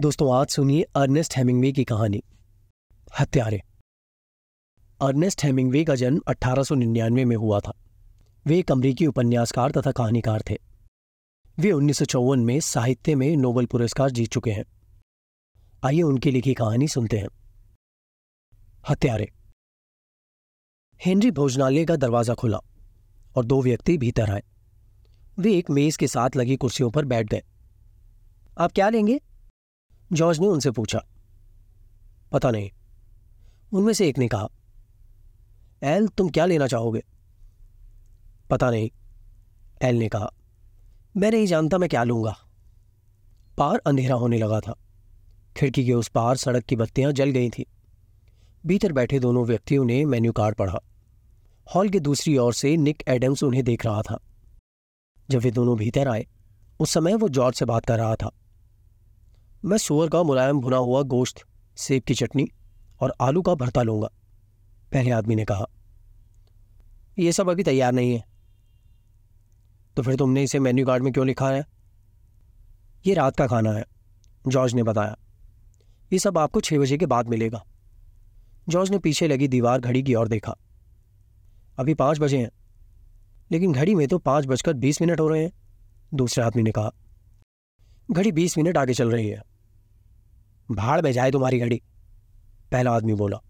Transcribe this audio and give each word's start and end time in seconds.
दोस्तों, 0.00 0.36
आज 0.36 0.48
सुनिए 0.48 0.82
अर्नेस्ट 0.82 1.36
हेमिंगवे 1.36 1.72
की 1.72 1.84
कहानी। 1.84 2.22
हत्यारे। 3.20 3.62
अर्नेस्ट 5.02 5.44
हेमिंगवे 5.44 5.84
का 5.84 5.94
जन्म 5.94 6.20
1899 6.28 7.24
में 7.24 7.36
हुआ 7.36 7.60
था। 7.60 7.72
वे 8.46 8.58
एक 8.58 8.72
अमरीकी 8.72 9.06
उपन्यासकार 9.06 9.70
तथा 9.70 9.92
कहानीकार 9.92 10.42
थे। 10.50 10.56
वे 11.58 11.72
उन्नीस 11.72 11.98
सौ 11.98 12.04
चौवन 12.04 12.38
में 12.38 12.60
साहित्य 12.60 13.14
में 13.14 13.36
नोबेल 13.36 13.66
पुरस्कार 13.66 14.10
जीत 14.10 14.30
चुके 14.30 14.50
हैं। 14.50 14.64
आइए 15.84 16.02
उनकी 16.02 16.30
लिखी 16.30 16.54
कहानी 16.54 16.88
सुनते 16.88 17.18
हैं। 17.18 17.28
हत्यारे। 18.88 19.32
हेनरी 21.06 21.30
भोजनालय 21.30 21.84
का 21.84 21.96
दरवाज़ा 21.96 22.34
खुला 22.34 22.60
और 23.36 23.44
दो 23.44 23.62
व्यक्ति 23.62 23.98
भीतर 23.98 24.30
आए। 24.30 24.42
वे 25.38 25.58
एक 25.58 25.70
मेज 25.70 25.96
के 25.96 26.08
साथ 26.08 26.30
लगी 26.36 26.56
कुर्सियों 26.56 26.90
पर 26.90 27.04
बैठ 27.04 27.26
गए। 27.26 27.42
आप 28.58 28.72
क्या 28.72 28.88
लेंगे? 28.88 29.20
जॉर्ज 30.10 30.38
ने 30.40 30.46
उनसे 30.46 30.70
पूछा, 30.70 31.02
पता 32.32 32.50
नहीं। 32.50 32.70
उनमें 33.72 33.92
से 33.92 34.08
एक 34.08 34.18
ने 34.18 34.28
कहा, 34.28 34.48
एल, 35.82 36.08
तुम 36.08 36.28
क्या 36.28 36.46
लेना 36.46 36.66
चाहोगे? 36.66 37.02
पता 38.50 38.70
नहीं, 38.70 38.90
एल 39.82 39.96
ने 39.96 40.08
कहा, 40.08 40.30
मैं 41.16 41.30
नहीं 41.30 41.46
जानता 41.46 41.78
मैं 41.78 41.88
क्या 41.88 42.04
लूँगा। 42.04 42.36
पार 43.58 43.80
अंधेरा 43.86 44.14
होने 44.14 44.38
लगा 44.38 44.60
था। 44.60 44.74
खिड़की 45.56 45.84
के 45.86 45.92
उस 45.92 46.08
पार 46.08 46.36
सड़क 46.36 46.64
की 46.64 46.76
बत्तियाँ 46.76 47.12
जल 47.12 47.30
गई 47.30 47.50
थी। 47.50 47.66
भीतर 48.64 48.92
बैठे 48.92 49.18
दोनों 49.18 49.44
व्यक्तियों 49.46 49.84
ने 49.84 50.04
मेन्यू 50.04 50.32
कार्ड 50.32 50.54
पढ़ा। 50.54 50.80
हॉल 51.66 51.88
के 51.88 52.00
दूसरी 52.00 52.36
ओर 52.38 52.54
से 52.54 52.76
निक 52.76 53.02
एडम्स 53.08 53.42
उन्हें 53.42 53.64
देख 53.64 53.84
रहा 53.86 54.02
था। 54.02 54.18
जब 55.28 55.38
वे 55.38 55.50
दोनों 55.50 55.76
भीतर 55.76 56.08
आए, 56.08 56.26
उस 56.80 56.92
समय 56.92 57.14
वो 57.14 57.28
जॉर्ज 57.28 57.56
से 57.56 57.64
बात 57.64 57.86
कर 57.86 57.98
रहा 57.98 58.14
था। 58.16 58.30
मैं 59.64 59.76
सुअर 59.78 60.08
का 60.08 60.22
मुलायम 60.22 60.60
भुना 60.60 60.76
हुआ 60.76 61.02
गोश्त, 61.02 61.42
सेब 61.76 62.02
की 62.02 62.14
चटनी 62.14 62.46
और 63.00 63.14
आलू 63.20 63.42
का 63.42 63.54
भरता 63.54 63.82
लूँगा, 63.82 64.08
पहले 64.92 65.10
आदमी 65.10 65.34
ने 65.34 65.44
कहा। 65.44 65.66
यह 67.18 67.32
सब 67.32 67.48
अभी 67.50 67.62
तैयार 67.62 67.92
नहीं 67.92 68.12
है। 68.14 68.24
तो 69.96 70.02
फिर 70.02 70.16
तुमने 70.16 70.42
इसे 70.42 70.58
मेन्यू 70.60 70.86
कार्ड 70.86 71.02
में 71.02 71.12
क्यों 71.12 71.26
लिखा 71.26 71.50
है? 71.50 71.64
ये 73.06 73.14
रात 73.14 73.36
का 73.36 73.46
खाना 73.46 73.72
है, 73.72 73.84
जॉर्ज 74.48 74.74
ने 74.74 74.82
बताया। 74.82 75.16
ये 76.12 76.18
सब 76.18 76.38
आपको 76.38 76.60
छह 76.60 76.78
बजे 76.78 76.98
के 76.98 77.06
बाद 77.06 77.28
मिलेगा। 77.28 77.64
जॉर्ज 78.68 78.90
ने 78.90 78.98
पीछे 78.98 79.28
लगी 79.28 79.48
दीवार 79.48 79.80
घड़ी 79.80 80.02
की 80.02 80.14
ओर 80.14 80.28
देखा। 80.28 80.56
अभी 81.78 81.94
पाँच 81.94 82.18
बजे 82.18 82.38
हैं, 82.38 82.50
लेकिन 83.50 83.72
घड़ी 83.72 83.94
में 83.94 84.06
तो 84.08 84.18
पाँच 84.18 84.46
बजकर 84.46 84.72
बीस 84.74 85.02
मिनट 85.02 85.20
हो 85.20 85.28
रहे 85.28 85.42
हैं, 85.42 85.52
दूसरे 86.14 86.44
आदमी 86.44 86.62
ने 86.62 86.70
कहा। 86.70 86.92
घड़ी 88.08 88.32
बीस 88.32 88.56
मिनट 88.58 88.76
आगे 88.76 88.94
चल 88.94 89.10
रही 89.10 89.28
है। 89.28 89.42
भाड़ 90.68 91.00
में 91.02 91.12
जाए 91.12 91.30
तुम्हारी 91.30 91.58
घड़ी, 91.58 91.80
पहला 92.72 92.92
आदमी 92.92 93.14
बोला। 93.14 93.40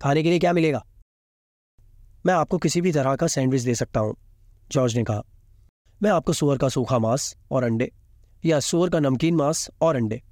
खाने 0.00 0.22
के 0.22 0.30
लिए 0.30 0.38
क्या 0.38 0.52
मिलेगा? 0.52 0.84
मैं 2.26 2.34
आपको 2.34 2.58
किसी 2.58 2.80
भी 2.80 2.92
तरह 2.92 3.16
का 3.16 3.26
सैंडविच 3.26 3.62
दे 3.62 3.74
सकता 3.74 4.00
हूँ, 4.00 4.14
जॉर्ज 4.70 4.96
ने 4.96 5.04
कहा। 5.04 5.22
मैं 6.00 6.10
आपको 6.10 6.32
सुअर 6.32 6.58
का 6.58 6.68
सूखा 6.68 6.98
मांस 6.98 7.34
और 7.50 7.64
अंडे, 7.64 7.90
या 8.44 8.60
सुअर 8.60 8.90
का 8.90 9.00
नमकीन 9.00 9.34
मांस 9.34 9.68
और 9.80 9.96
अंडे, 9.96 10.22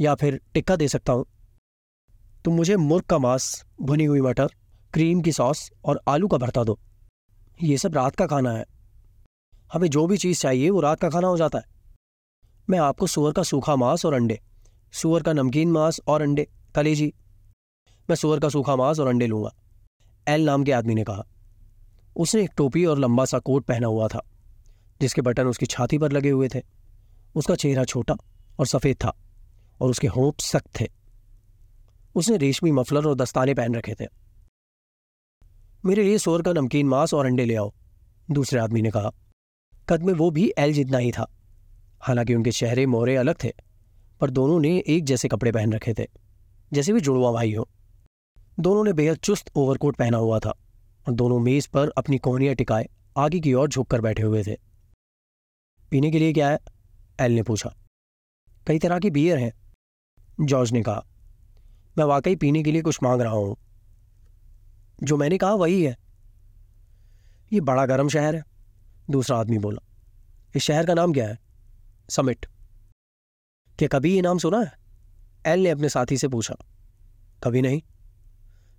या 0.00 0.14
फिर 0.14 0.40
टिक्का 0.54 0.76
दे 0.76 0.88
सकता 0.88 1.12
हूँ। 1.12 1.26
तुम 2.44 2.54
मुझे 2.54 2.76
मुर्ग 2.76 3.04
का 3.04 3.18
मांस, 3.18 3.64
भुनी 3.80 4.04
हुई 4.04 4.20
मटर, 4.20 4.48
क्रीम 4.92 5.20
की 5.22 5.32
सॉस 5.32 5.70
और 5.84 6.00
आलू 6.08 6.28
का 6.28 6.38
भरता 6.38 6.64
दो। 6.64 6.78
ये 7.62 7.76
सब 7.78 7.94
रात 7.94 8.16
का 8.16 8.26
खाना 8.26 8.52
है। 8.52 8.64
हमें 9.72 9.88
जो 9.88 10.06
भी 10.06 10.16
चीज़ 10.16 10.40
चाहिए 10.40 10.70
वो 10.70 10.80
रात 10.80 11.00
का 11.00 11.08
खाना 11.10 11.26
हो 11.26 11.36
जाता 11.36 11.58
है। 11.58 11.71
मैं 12.68 12.78
आपको 12.78 13.06
सुअर 13.06 13.32
का 13.32 13.42
सूखा 13.42 13.74
मांस 13.76 14.04
और 14.06 14.14
अंडे, 14.14 14.38
सुअर 14.92 15.22
का 15.22 15.32
नमकीन 15.32 15.70
मांस 15.72 16.00
और 16.08 16.22
अंडे 16.22 16.46
कलेजी 16.74 17.12
मैं 18.08 18.16
सुअर 18.16 18.40
का 18.40 18.48
सूखा 18.48 18.76
मांस 18.76 18.98
और 19.00 19.08
अंडे 19.08 19.26
लूँगा, 19.26 19.50
एल 20.26 20.44
नाम 20.44 20.64
के 20.64 20.72
आदमी 20.72 20.94
ने 20.94 21.04
कहा। 21.04 21.24
उसने 22.16 22.42
एक 22.42 22.50
टोपी 22.56 22.84
और 22.84 22.98
लंबा 22.98 23.24
सा 23.24 23.38
कोट 23.38 23.64
पहना 23.64 23.86
हुआ 23.86 24.08
था, 24.08 24.20
जिसके 25.00 25.22
बटन 25.22 25.46
उसकी 25.46 25.66
छाती 25.66 25.98
पर 25.98 26.12
लगे 26.12 26.30
हुए 26.30 26.48
थे। 26.48 26.62
उसका 27.34 27.54
चेहरा 27.54 27.84
छोटा 27.84 28.16
और 28.58 28.66
सफ़ेद 28.66 28.96
था 28.96 29.12
और 29.80 29.90
उसके 29.90 30.06
होंठ 30.06 30.40
सख्त 30.40 30.80
थे। 30.80 30.88
उसने 32.14 32.36
रेशमी 32.36 32.72
मफलर 32.72 33.06
और 33.06 33.14
दस्ताने 33.14 33.54
पहन 33.54 33.74
रखे 33.74 33.94
थे। 34.00 34.06
मेरे 35.84 36.02
लिए 36.02 36.18
सोर 36.18 36.42
का 36.42 36.52
नमकीन 36.52 36.86
मांस 36.86 37.14
और 37.14 37.26
अंडे 37.26 37.44
ले 37.44 37.54
आओ, 37.54 37.72
दूसरे 38.30 38.60
आदमी 38.60 38.82
ने 38.82 38.90
कहा। 38.90 39.12
कद 39.88 40.02
में 40.02 40.12
वो 40.14 40.30
भी 40.30 40.52
एल 40.58 40.72
जितना 40.72 40.98
ही 40.98 41.12
था। 41.12 41.30
हालाँकि 42.02 42.34
उनके 42.34 42.50
चेहरे 42.50 42.86
मोहरे 42.86 43.16
अलग 43.16 43.34
थे, 43.44 43.52
पर 44.20 44.30
दोनों 44.30 44.60
ने 44.60 44.78
एक 44.86 45.04
जैसे 45.04 45.28
कपड़े 45.28 45.52
पहन 45.52 45.72
रखे 45.72 45.94
थे, 45.94 46.06
जैसे 46.72 46.92
भी 46.92 47.00
जुड़वा 47.00 47.32
भाई 47.32 47.54
हो। 47.54 47.68
दोनों 48.60 48.84
ने 48.84 48.92
बेहद 48.92 49.16
चुस्त 49.16 49.50
ओवरकोट 49.56 49.96
पहना 49.96 50.16
हुआ 50.16 50.38
था, 50.38 50.50
और 51.08 51.12
दोनों 51.14 51.38
मेज 51.40 51.66
पर 51.66 51.88
अपनी 51.88 52.18
कोहनियाँ 52.18 52.54
टिकाए, 52.54 52.88
आगे 53.16 53.40
की 53.40 53.54
ओर 53.54 53.68
झुककर 53.68 54.00
बैठे 54.00 54.22
हुए 54.22 54.42
थे। 54.42 54.56
पीने 55.90 56.10
के 56.10 56.18
लिए 56.18 56.32
क्या 56.32 56.50
है? 56.50 56.58
एल 57.20 57.32
ने 57.32 57.42
पूछा। 57.42 57.74
कई 58.66 58.78
तरह 58.78 58.98
की 58.98 59.10
बियर 59.10 59.38
हैं, 59.38 59.52
जॉर्ज 60.40 60.72
ने 60.72 60.82
कहा। 60.82 61.04
मैं 61.98 62.04
वाकई 62.04 62.36
पीने 62.36 62.62
के 62.62 62.72
लिए 62.72 62.82
कुछ 62.82 62.98
मांग 63.02 63.20
रहा 63.20 63.32
हूँ। 63.32 63.56
जो 65.02 65.16
मैंने 65.16 65.38
कहा 65.38 65.54
वही 65.54 65.82
है। 65.84 65.96
ये 67.52 67.60
बड़ा 67.60 67.86
गर्म 67.86 68.08
शहर 68.08 68.36
है, 68.36 68.44
दूसरा 69.10 69.36
आदमी 69.36 69.58
बोला। 69.58 69.84
इस 70.56 70.62
शहर 70.62 70.86
का 70.86 70.94
नाम 70.94 71.12
क्या 71.12 71.28
है? 71.28 71.38
समिट 72.08 72.46
क्या 73.78 73.88
कभी 73.88 74.14
ये 74.14 74.20
नाम 74.22 74.38
सुना 74.38 74.60
है? 74.60 74.72
एल 75.46 75.60
ने 75.60 75.70
अपने 75.70 75.88
साथी 75.88 76.16
से 76.16 76.28
पूछा। 76.28 76.54
कभी 77.44 77.62
नहीं। 77.62 77.82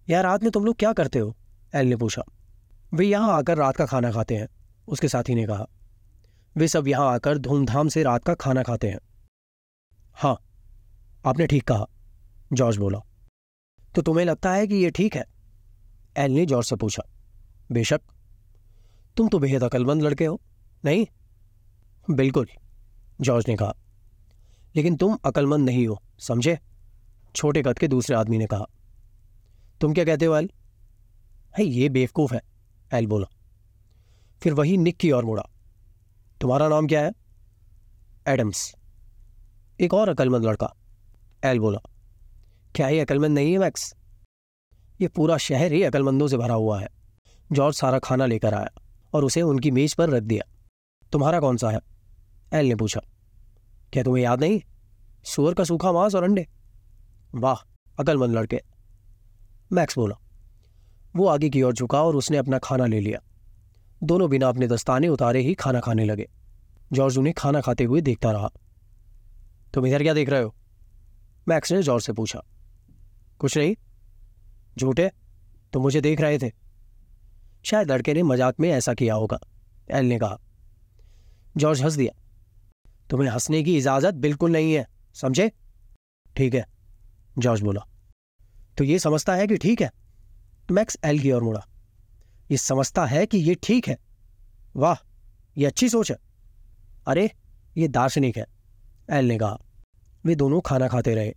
यार, 0.09 0.23
रात 0.23 0.43
में 0.43 0.51
तुम 0.51 0.65
लोग 0.65 0.75
क्या 0.75 0.93
करते 0.93 1.19
हो? 1.19 1.35
एल 1.75 1.87
ने 1.87 1.95
पूछा। 1.95 2.23
वे 2.93 3.05
यहाँ 3.05 3.33
आकर 3.33 3.57
रात 3.57 3.75
का 3.75 3.85
खाना 3.85 4.11
खाते 4.11 4.35
हैं, 4.35 4.47
उसके 4.87 5.07
साथी 5.07 5.35
ने 5.35 5.45
कहा। 5.47 5.65
वे 6.57 6.67
सब 6.67 6.87
यहाँ 6.87 7.13
आकर 7.13 7.37
धूमधाम 7.37 7.87
से 7.87 8.03
रात 8.03 8.23
का 8.23 8.33
खाना 8.33 8.63
खाते 8.63 8.89
हैं। 8.89 8.99
हाँ 10.13 10.37
आपने 11.25 11.47
ठीक 11.47 11.67
कहा, 11.67 11.85
जॉर्ज 12.53 12.77
बोला। 12.77 12.99
तो 13.95 14.01
तुम्हें 14.01 14.25
लगता 14.25 14.53
है 14.53 14.67
कि 14.67 14.75
यह 14.75 14.89
ठीक 14.89 15.15
है? 15.15 15.25
एल 16.17 16.31
ने 16.31 16.45
जॉर्ज 16.45 16.67
से 16.67 16.75
पूछा। 16.75 17.03
बेशक। 17.71 18.01
तुम 19.17 19.29
तो 19.29 19.39
बेहद 19.39 19.63
अकलमंद 19.63 20.01
लड़के 20.01 20.25
हो, 20.25 20.41
नहीं? 20.85 21.05
बिल्कुल। 22.11 22.47
जॉर्ज 23.23 23.45
ने 23.47 23.55
कहा, 23.55 23.75
लेकिन 24.75 24.95
तुम 24.95 25.17
अकलमंद 25.25 25.65
नहीं 25.65 25.87
हो, 25.87 26.01
समझे? 26.19 26.59
छोटे 27.35 27.61
कद 27.63 27.79
के 27.79 27.87
दूसरे 27.87 28.15
आदमी 28.15 28.37
ने 28.37 28.45
कहा, 28.45 28.65
तुम 29.81 29.93
क्या 29.93 30.05
कहते 30.05 30.25
हो, 30.25 30.35
एल? 30.35 30.49
है 31.57 31.65
ये 31.65 31.89
बेवकूफ़ 31.89 32.33
है, 32.33 32.41
एल 32.93 33.07
बोला। 33.07 33.27
फिर 34.41 34.53
वही 34.53 34.77
निक 34.77 34.97
की 34.97 35.11
ओर 35.11 35.25
मुड़ा। 35.25 35.43
तुम्हारा 36.41 36.67
नाम 36.67 36.87
क्या 36.87 37.01
है? 37.01 37.11
एडम्स। 38.27 38.75
एक 39.79 39.93
और 39.93 40.09
अकलमंद 40.09 40.45
लड़का, 40.45 40.73
एल 41.45 41.59
बोला। 41.59 41.79
क्या 42.75 42.87
ये 42.89 42.99
अकलमंद 42.99 43.35
नहीं 43.35 43.51
है, 43.51 43.57
मैक्स? 43.57 43.93
ये 45.01 45.07
पूरा 45.07 45.37
शहर 45.37 45.71
ही 45.71 45.83
अकलमंदों 45.83 46.27
से 46.27 46.37
भरा 46.37 46.53
हुआ 46.53 46.81
है। 46.81 46.87
जॉर्ज 47.51 47.75
सारा 47.75 47.99
खाना 47.99 48.25
लेकर 48.25 48.53
आया 48.53 48.69
और 49.13 49.25
उसे 49.25 49.41
उनकी 49.41 49.71
मेज 49.71 49.93
पर 49.93 50.09
रख 50.09 50.23
दिया। 50.23 50.43
तुम्हारा 51.11 51.39
कौन 51.39 51.57
सा 51.57 51.69
है? 51.69 51.79
एल 52.53 52.65
ने 52.65 52.75
पूछा। 52.75 53.01
क्या 53.93 54.03
तुम्हें 54.03 54.23
याद 54.23 54.39
नहीं? 54.39 54.61
सुअर 55.23 55.53
का 55.53 55.63
सूखा 55.63 55.91
मांस 55.91 56.15
और 56.15 56.23
अंडे। 56.23 56.47
वाह, 57.35 57.55
अकलमंद 57.99 58.35
लड़के। 58.35 58.61
मैक्स 59.73 59.97
बोला, 59.97 60.15
वो 61.15 61.27
आगे 61.27 61.49
की 61.49 61.61
ओर 61.61 61.73
झुका 61.73 62.03
और 62.03 62.15
उसने 62.15 62.37
अपना 62.37 62.57
खाना 62.57 62.85
ले 62.85 62.99
लिया। 62.99 63.19
दोनों 64.03 64.29
बिना 64.29 64.47
अपने 64.47 64.67
दस्ताने 64.67 65.07
उतारे 65.07 65.41
ही 65.41 65.53
खाना 65.53 65.79
खाने 65.79 66.05
लगे। 66.05 66.29
जॉर्ज 66.93 67.17
उन्हें 67.17 67.33
खाना 67.37 67.61
खाते 67.61 67.83
हुए 67.83 68.01
देखता 68.01 68.31
रहा। 68.31 68.49
तुम 69.73 69.85
इधर 69.87 70.03
क्या 70.03 70.13
देख 70.13 70.29
रहे 70.29 70.41
हो? 70.41 70.55
मैक्स 71.47 71.71
ने 71.71 71.83
जॉर्ज 71.83 72.03
से 72.03 72.13
पूछा। 72.13 72.41
कुछ 73.39 73.57
नहीं। 73.57 73.75
झूठे? 74.77 75.09
तो 75.73 75.79
मुझे 75.79 76.01
देख 76.01 76.21
रहे 76.21 76.37
थे। 76.37 76.51
शायद 77.63 77.91
लड़के 77.91 78.13
ने 78.13 78.23
मज़ाक 78.23 78.59
में 78.59 78.69
ऐसा 78.69 78.93
किया 78.93 79.15
होगा, 79.15 79.39
एल 79.91 80.05
ने 80.05 80.19
कहा। 80.19 80.39
जॉर्ज 81.57 81.81
हंस 81.81 81.93
दिया। 81.93 82.22
तुम्हें 83.13 83.29
हंसने 83.29 83.61
की 83.63 83.75
इजाज़त 83.77 84.13
बिल्कुल 84.15 84.51
नहीं 84.51 84.73
है, 84.73 84.85
समझे? 85.15 85.51
ठीक 86.35 86.53
है। 86.53 86.65
जॉर्ज 87.37 87.61
बोला 87.61 87.85
तो 88.77 88.83
ये 88.83 88.97
समझता 88.99 89.35
है 89.35 89.45
कि 89.47 89.57
ठीक 89.57 89.81
है? 89.81 89.89
मैक्स 90.71 90.97
एल 91.05 91.19
की 91.19 91.31
ओर 91.31 91.43
मुड़ा, 91.43 91.65
ये 92.51 92.57
समझता 92.57 93.05
है 93.05 93.25
कि 93.25 93.37
ये 93.39 93.55
ठीक 93.63 93.87
है। 93.87 93.97
वाह, 94.75 94.95
ये 95.57 95.65
अच्छी 95.65 95.89
सोच 95.89 96.11
है। 96.11 96.17
अरे, 97.07 97.29
ये 97.77 97.87
दार्शनिक 97.89 98.37
है, 98.37 98.45
एल 99.09 99.25
ने 99.25 99.37
कहा। 99.37 99.57
वे 100.25 100.35
दोनों 100.35 100.61
खाना 100.61 100.87
खाते 100.87 101.15
रहे। 101.15 101.33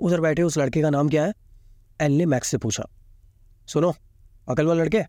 उधर 0.00 0.20
बैठे 0.20 0.42
उस 0.42 0.58
लड़के 0.58 0.82
का 0.82 0.90
नाम 0.90 1.08
क्या 1.08 1.26
है? 1.26 1.34
एल 2.00 2.12
ने 2.12 2.26
मैक्स 2.26 2.48
से 2.48 2.58
पूछा, 2.58 2.88
सुनो, 3.68 3.94
अकलमंद 4.48 4.80
लड़के? 4.80 5.04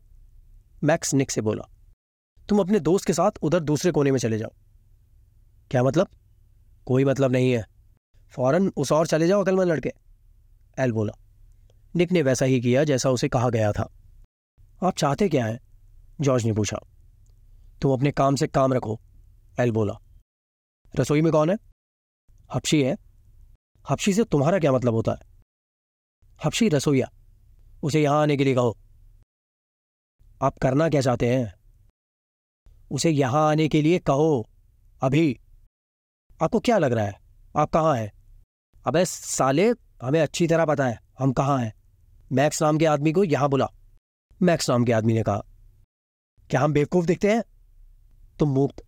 मैक्स 0.84 1.14
निक 1.14 1.32
से 1.32 1.42
बोला, 1.42 1.70
तुम 2.50 2.60
अपने 2.60 2.80
दोस्त 2.82 3.06
के 3.06 3.14
साथ 3.14 3.44
उधर 3.44 3.60
दूसरे 3.60 3.92
कोने 3.92 4.12
में 4.12 4.20
चले 4.20 4.38
जाओ। 4.38 4.54
क्या 5.72 5.84
मतलब? 5.84 6.08
कोई 6.86 7.06
मतलब 7.06 7.32
नहीं 7.32 7.52
है। 7.52 7.66
फ़ौरन 8.30 8.72
उस 8.78 8.92
और 8.92 9.08
चले 9.08 9.28
जाओ 9.28 9.44
अकलमंद 9.44 9.68
लड़के। 9.68 9.94
एल 10.80 10.92
बोला, 10.92 11.14
निक 11.96 12.12
ने 12.12 12.22
वैसा 12.22 12.46
ही 12.46 12.62
किया 12.62 12.84
जैसा 12.84 13.10
उसे 13.10 13.30
कहा 13.30 13.50
गया 13.50 13.72
था। 13.72 13.94
आप 14.84 14.96
चाहते 14.98 15.30
क्या 15.30 15.46
हैं? 15.46 15.60
जॉर्ज 16.22 16.46
ने 16.46 16.54
पूछा। 16.54 16.78
तुम 17.82 17.94
अपने 17.94 18.12
काम 18.12 18.36
से 18.36 18.48
काम 18.48 18.74
रखो, 18.74 19.00
एल 19.60 19.72
बोला। 19.72 19.94
रसोई 21.00 21.22
में 21.22 21.32
कौन 21.32 21.50
है? 21.50 21.58
हपशी 22.54 22.84
है। 22.84 22.98
हपशी 23.90 24.14
से 24.14 24.24
तुम्हारा 24.24 24.60
क्या 24.60 24.72
मतलब 24.72 24.94
होता 24.94 25.12
है? 25.12 25.20
हपशी 26.46 26.70
रसोईया। 26.70 27.12
उसे 27.84 28.04
यहाँ 28.04 28.22
आने 28.22 28.38
के 28.38 28.44
लिए 28.44 28.56
कहो। 28.56 28.78
आप 30.42 30.58
करना 30.58 30.90
क्या 30.90 31.02
चाहते 31.02 31.36
हैं? 31.36 31.56
उसे 32.92 33.10
यहाँ 33.10 33.50
आने 33.50 33.68
के 33.68 33.82
लिए 33.82 34.00
कहो, 34.00 34.50
अभी। 35.02 35.40
आपको 36.40 36.60
क्या 36.60 36.78
लग 36.78 36.94
रहा 36.94 37.06
है? 37.06 37.20
आप 37.56 37.70
कहाँ 37.70 37.96
हैं? 37.98 38.12
अबे 38.86 39.04
साले, 39.06 39.70
हमें 40.02 40.20
अच्छी 40.22 40.48
तरह 40.48 40.66
पता 40.66 40.86
है, 40.86 41.00
हम 41.20 41.32
कहाँ 41.34 41.58
हैं? 41.60 41.74
मैक्स 42.32 42.62
नाम 42.62 42.78
के 42.78 42.86
आदमी 42.86 43.12
को 43.12 43.24
यहाँ 43.24 43.50
बुला। 43.50 43.68
मैक्स 44.42 44.70
नाम 44.70 44.86
के 44.86 44.92
आदमी 44.92 45.14
ने 45.14 45.24
कहा, 45.24 45.44
क्या 46.50 46.62
हम 46.62 46.74
बेवकूफ़ 46.74 47.06
दिखते 47.06 47.32
हैं? 47.32 47.44
तुम 48.40 48.50
मुक्त 48.50 48.84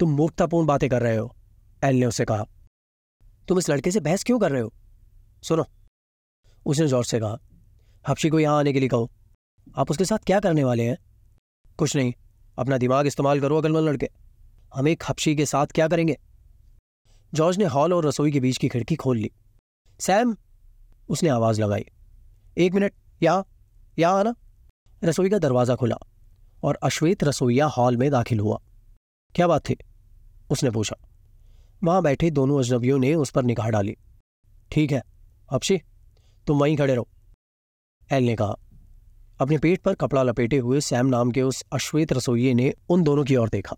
तुम 0.00 0.10
मूर्खतापूर्ण 0.10 0.66
बातें 0.66 0.88
कर 0.90 1.02
रहे 1.02 1.16
हो, 1.16 1.34
एल 1.82 1.96
ने 1.96 2.06
उसे 2.06 2.24
कहा। 2.24 2.44
तुम 3.48 3.58
इस 3.58 3.68
लड़के 3.70 3.90
से 3.90 4.00
बहस 4.00 4.24
क्यों 4.24 4.38
कर 4.38 4.52
रहे 4.52 4.62
हो? 4.62 4.72
सुनो। 5.42 5.64
उसने 6.66 6.86
ज़ोर 6.86 7.04
से 7.04 7.20
कहा, 7.20 7.38
हफ्शी 8.04 8.28
को 8.28 8.40
यहाँ 8.40 8.58
आने 8.58 8.72
के 8.72 8.80
लिए 8.80 8.88
कहो। 8.88 9.10
आप 9.78 9.90
उसके 9.90 10.04
साथ 10.04 10.18
क्या 10.18 10.40
करने 10.40 10.64
वाले 10.64 10.88
हैं? 10.88 10.96
कुछ 11.78 11.96
नहीं, 11.96 12.12
अपना 12.58 12.78
दिमाग 12.78 13.06
इस्तेमाल 13.06 13.40
करो 13.40 13.58
अगलमल 13.58 13.88
लड़के। 13.88 14.10
हम 14.74 14.88
एक 14.88 15.02
हफ्शी 15.08 15.36
के 15.36 15.46
साथ 15.46 15.66
क्या 15.66 15.88
करेंगे? 15.88 16.18
जॉर्ज 17.34 17.58
ने 17.58 17.64
हॉल 17.64 17.92
और 17.92 18.06
रसोई 18.06 18.32
के 18.32 18.40
बीच 18.40 18.56
की 18.56 18.68
खिड़की 18.68 18.96
खोल 18.96 19.18
ली। 19.18 19.30
सैम, 20.00 20.36
उसने 21.08 21.28
आवाज़ 21.28 21.60
लगाई। 21.62 21.84
एक 22.56 22.74
मिनट 22.74 22.92
यहाँ 23.22 23.44
यहाँ 23.98 24.18
आना। 24.18 24.34
रसोई 25.02 25.30
का 25.30 25.38
दरवाज़ा 25.38 25.74
खुला 25.74 25.96
और 26.64 26.78
अश्वेत 26.82 27.24
रसोईया 27.24 27.66
हॉल 27.68 27.96
में 27.96 28.10
दाखिल 28.10 28.40
हुआ। 28.40 28.60
क्या 29.34 29.46
बात 29.46 29.68
थी? 29.68 29.76
उसने 30.50 30.70
पूछा। 30.70 30.96
वहाँ 31.84 32.02
बैठे 32.02 32.30
दोनों 32.30 32.58
अजनबियों 32.58 32.98
ने 32.98 33.14
उस 33.14 33.30
पर 33.30 33.44
निगाह 33.44 33.68
डाली। 33.70 33.96
ठीक 34.70 34.92
है 34.92 35.02
अक्षी 35.48 35.80
तुम 36.46 36.58
वहीं 36.58 36.76
खड़े 36.76 36.94
रहो, 36.94 37.08
एल 38.10 38.24
ने 38.24 38.36
कहा। 38.36 38.56
अपने 39.40 39.58
पेट 39.58 39.82
पर 39.82 39.94
कपड़ा 39.94 40.22
लपेटे 40.22 40.58
हुए 40.58 40.80
सैम 40.82 41.06
नाम 41.06 41.30
के 41.30 41.42
उस 41.42 41.64
अश्वेत 41.72 42.12
रसोइये 42.12 42.54
ने 42.54 42.72
उन 42.88 43.02
दोनों 43.02 43.24
की 43.24 43.36
ओर 43.36 43.48
देखा। 43.48 43.76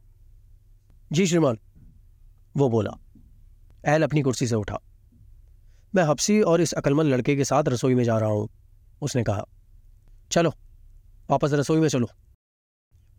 जी, 1.13 1.27
श्रीमान, 1.27 1.59
वो 2.57 2.69
बोला। 2.69 2.97
एल 3.87 4.03
अपनी 4.03 4.23
कुर्सी 4.23 4.47
से 4.47 4.55
उठा। 4.55 4.79
मैं 5.95 6.05
हफ्सी 6.05 6.41
और 6.41 6.61
इस 6.61 6.73
अकलमंद 6.73 7.09
लड़के 7.09 7.37
के 7.37 7.45
साथ 7.45 7.65
रसोई 7.69 7.95
में 7.95 8.05
जा 8.05 8.19
रहा 8.19 8.31
हूँ, 8.31 8.49
उसने 9.03 9.23
कहा। 9.23 9.45
चलो, 10.31 10.53
वापस 11.31 11.53
रसोई 11.53 11.81
में 11.81 11.89
चलो। 11.89 12.09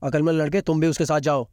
अकलमंद 0.03 0.41
लड़के, 0.41 0.61
तुम 0.61 0.81
भी 0.81 0.87
उसके 0.87 1.05
साथ 1.05 1.19
जाओ। 1.19 1.47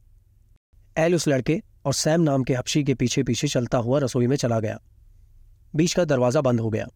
एल 0.98 1.14
उस 1.14 1.28
लड़के 1.28 1.62
और 1.84 1.94
सैम 1.94 2.20
नाम 2.20 2.44
के 2.44 2.54
हफ्शी 2.54 2.84
के 2.84 2.94
पीछे 2.94 3.22
पीछे 3.22 3.48
चलता 3.48 3.78
हुआ 3.78 3.98
रसोई 3.98 4.26
में 4.26 4.36
चला 4.36 4.60
गया। 4.60 4.78
बीच 5.76 5.94
का 5.94 6.04
दरवाज़ा 6.04 6.40
बंद 6.40 6.60
हो 6.60 6.70
गया। 6.70 6.86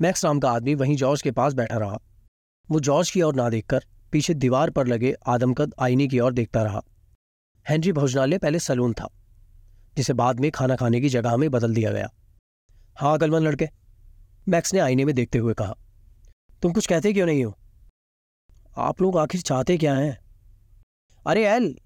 मैक्स 0.00 0.24
नाम 0.24 0.40
का 0.40 0.50
आदमी 0.50 0.74
वहीं 0.74 0.96
जॉर्ज 0.96 1.22
के 1.22 1.30
पास 1.30 1.52
बैठा 1.52 1.76
रहा। 1.76 1.98
वो 2.70 2.80
जॉर्ज 2.80 3.10
की 3.10 3.22
ओर 3.22 3.34
ना 3.34 3.48
देखकर 3.50 3.84
पीछे 4.12 4.34
दीवार 4.34 4.70
पर 4.70 4.86
लगे 4.86 5.14
आदमकद 5.26 5.74
आईने 5.78 6.06
की 6.08 6.20
ओर 6.20 6.32
देखता 6.32 6.62
रहा। 6.62 6.82
हेनरी 7.68 7.92
भोजनालय 7.92 8.38
पहले 8.38 8.58
सलून 8.58 8.92
था। 8.92 9.08
जिसे 9.98 10.12
बाद 10.12 10.40
में 10.40 10.50
खाना 10.50 10.76
खाने 10.76 11.00
की 11.00 11.08
जगह 11.08 11.36
में 11.36 11.50
बदल 11.50 11.74
दिया 11.74 11.92
गया। 11.92 12.10
हाँ 12.96 13.14
अकलमंद 13.14 13.42
लड़के, 13.42 13.68
मैक्स 14.48 14.74
ने 14.74 14.80
आईने 14.80 15.04
में 15.04 15.14
देखते 15.14 15.38
हुए 15.38 15.54
कहा, 15.54 15.74
तुम 16.62 16.72
कुछ 16.72 16.86
कहते 16.86 17.12
क्यों 17.12 17.26
नहीं 17.26 17.44
हो? 17.44 17.58
आप 18.78 19.02
लोग 19.02 19.18
आखिर 19.18 19.40
चाहते 19.40 19.78
क्या 19.78 19.94
हैं? 19.94 20.18
अरे, 21.26 21.46
एल! 21.46 21.78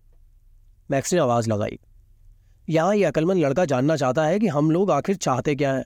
मैक्स 0.91 1.15
ने 1.15 1.21
आवाज़ 1.21 1.51
लगाई। 1.51 1.79
यहाँ 2.69 2.95
यह 2.95 3.09
अकलमंद 3.09 3.39
लड़का 3.39 3.65
जानना 3.65 3.97
चाहता 3.97 4.25
है 4.25 4.39
कि 4.39 4.49
हम 4.49 4.71
लोग 4.71 4.91
आखिर 4.91 5.17
चाहते 5.17 5.55
क्या 5.55 5.75
हैं। 5.75 5.85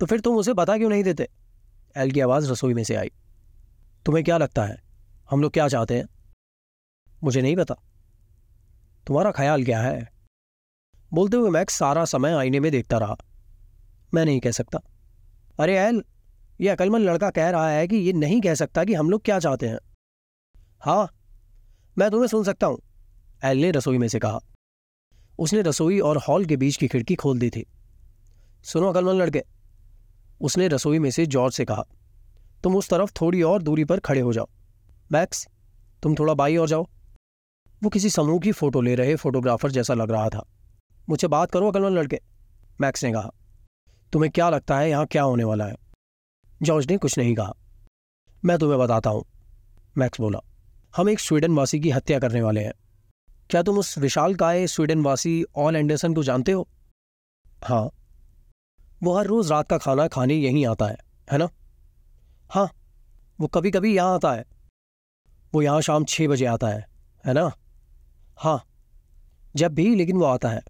तो 0.00 0.06
फिर 0.06 0.20
तुम 0.20 0.36
उसे 0.36 0.52
बता 0.52 0.78
क्यों 0.78 0.90
नहीं 0.90 1.04
देते? 1.04 1.28
एल 1.96 2.10
की 2.10 2.20
आवाज़ 2.20 2.50
रसोई 2.52 2.74
में 2.74 2.84
से 2.84 2.94
आई। 2.94 3.10
तुम्हें 4.06 4.24
क्या 4.24 4.38
लगता 4.38 4.64
है? 4.64 4.82
हम 5.30 5.42
लोग 5.42 5.52
क्या 5.52 5.68
चाहते 5.68 5.96
हैं? 5.96 6.04
मुझे 7.24 7.42
नहीं 7.42 7.56
पता। 7.56 7.74
तुम्हारा 9.06 9.30
ख्याल 9.30 9.64
क्या 9.64 9.80
है? 9.80 10.19
बोलते 11.12 11.36
हुए 11.36 11.50
मैक्स 11.50 11.74
सारा 11.74 12.04
समय 12.04 12.32
आईने 12.32 12.60
में 12.60 12.70
देखता 12.72 12.98
रहा। 12.98 13.16
मैं 14.14 14.24
नहीं 14.24 14.40
कह 14.40 14.50
सकता। 14.50 14.80
अरे 15.60 15.76
एल, 15.78 16.02
ये 16.60 16.68
अकलमंद 16.68 17.04
लड़का 17.04 17.30
कह 17.30 17.48
रहा 17.50 17.70
है 17.70 17.86
कि 17.88 17.96
ये 17.96 18.12
नहीं 18.12 18.40
कह 18.40 18.54
सकता 18.54 18.84
कि 18.84 18.94
हम 18.94 19.10
लोग 19.10 19.24
क्या 19.24 19.38
चाहते 19.38 19.68
हैं। 19.68 19.78
हाँ 20.80 21.08
मैं 21.96 22.10
तुम्हें 22.10 22.28
सुन 22.28 22.44
सकता 22.44 22.66
हूँ, 22.66 22.78
एल 23.44 23.58
ने 23.58 23.70
रसोई 23.70 23.98
में 23.98 24.06
से 24.08 24.18
कहा। 24.18 24.40
उसने 25.38 25.62
रसोई 25.62 25.98
और 26.00 26.18
हॉल 26.18 26.44
के 26.44 26.56
बीच 26.56 26.76
की 26.76 26.88
खिड़की 26.88 27.14
खोल 27.14 27.38
दी 27.38 27.50
थी। 27.50 27.64
सुनो 28.64 28.88
अकलमंद 28.88 29.20
लड़के, 29.22 29.42
उसने 30.40 30.68
रसोई 30.68 30.98
में 30.98 31.10
से 31.10 31.26
जॉर्ज 31.26 31.54
से 31.54 31.64
कहा। 31.64 31.84
तुम 32.64 32.76
उस 32.76 32.88
तरफ़ 32.90 33.12
थोड़ी 33.20 33.42
और 33.42 33.62
दूरी 33.62 33.84
पर 33.84 34.00
खड़े 34.00 34.20
हो 34.20 34.32
जाओ। 34.32 34.48
मैक्स, 35.12 35.46
तुम 36.02 36.14
थोड़ा 36.14 36.34
बाई 36.34 36.56
और 36.56 36.68
जाओ। 36.68 36.86
वो 37.82 37.90
किसी 37.90 38.10
समूह 38.10 38.38
की 38.40 38.52
फ़ोटो 38.52 38.80
ले 38.80 38.94
रहे 38.94 39.16
फोटोग्राफर 39.16 39.70
जैसा 39.70 39.94
लग 39.94 40.10
रहा 40.10 40.28
था। 40.28 40.44
मुझसे 41.10 41.28
बात 41.28 41.50
करो 41.50 41.68
अकलमंद 41.70 41.98
लड़के। 41.98 42.20
मैक्स 42.80 43.04
ने 43.04 43.12
कहा, 43.12 43.30
तुम्हें 44.12 44.30
क्या 44.32 44.50
लगता 44.50 44.78
है 44.78 44.90
यहाँ 44.90 45.06
क्या 45.06 45.22
होने 45.22 45.44
वाला 45.44 45.66
है? 45.66 45.76
जॉर्ज 46.62 46.90
ने 46.90 46.96
कुछ 46.96 47.18
नहीं 47.18 47.34
कहा। 47.34 47.54
मैं 48.42 48.58
तुम्हें 48.58 48.78
बताता 48.78 49.10
हूँ, 49.10 49.24
मैक्स 49.98 50.20
बोला। 50.20 50.40
हम 50.94 51.08
एक 51.08 51.20
स्वीडन 51.20 51.54
वासी 51.54 51.80
की 51.80 51.90
हत्या 51.90 52.18
करने 52.18 52.42
वाले 52.42 52.64
हैं। 52.64 52.72
क्या 53.50 53.62
तुम 53.62 53.78
उस 53.78 53.96
विशाल 53.98 54.34
काय 54.34 54.66
स्वीडन 54.66 55.02
वासी 55.02 55.44
ऑल 55.56 55.76
एंडरसन 55.76 56.14
को 56.14 56.22
जानते 56.22 56.52
हो? 56.52 56.68
हाँ। 57.64 57.90
वो 59.02 59.16
हर 59.18 59.26
रोज 59.26 59.50
रात 59.50 59.68
का 59.68 59.78
खाना 59.78 60.08
खाने 60.08 60.34
यहीं 60.34 60.66
आता 60.66 60.86
है 60.86 60.96
है 61.32 61.38
ना? 61.38 61.48
हाँ। 62.50 62.68
वो 63.40 63.46
कभी 63.46 63.70
कभी 63.70 63.96
यहाँ 63.96 64.14
आता 64.14 64.32
है। 64.32 64.44
वो 65.54 65.62
यहाँ 65.62 65.80
शाम 65.80 66.04
छह 66.04 66.28
बजे 66.28 66.46
आता 66.46 66.68
है 66.68 66.86
है 67.24 67.32
ना? 67.32 67.50
हाँ। 68.38 68.62
जब 69.56 69.74
भी, 69.74 69.94
लेकिन 69.94 70.16
वो 70.16 70.24
आता 70.24 70.48
है। 70.48 70.62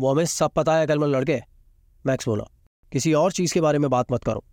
वो 0.00 0.12
हमें 0.12 0.24
सब 0.24 0.50
पता 0.50 0.76
है 0.76 0.86
कलमल 0.86 1.16
लड़के 1.16 1.40
मैक्स 2.04 2.28
बोला, 2.28 2.44
किसी 2.92 3.12
और 3.12 3.32
चीज़ 3.32 3.54
के 3.54 3.60
बारे 3.60 3.78
में 3.78 3.90
बात 3.90 4.12
मत 4.12 4.24
करो। 4.24 4.44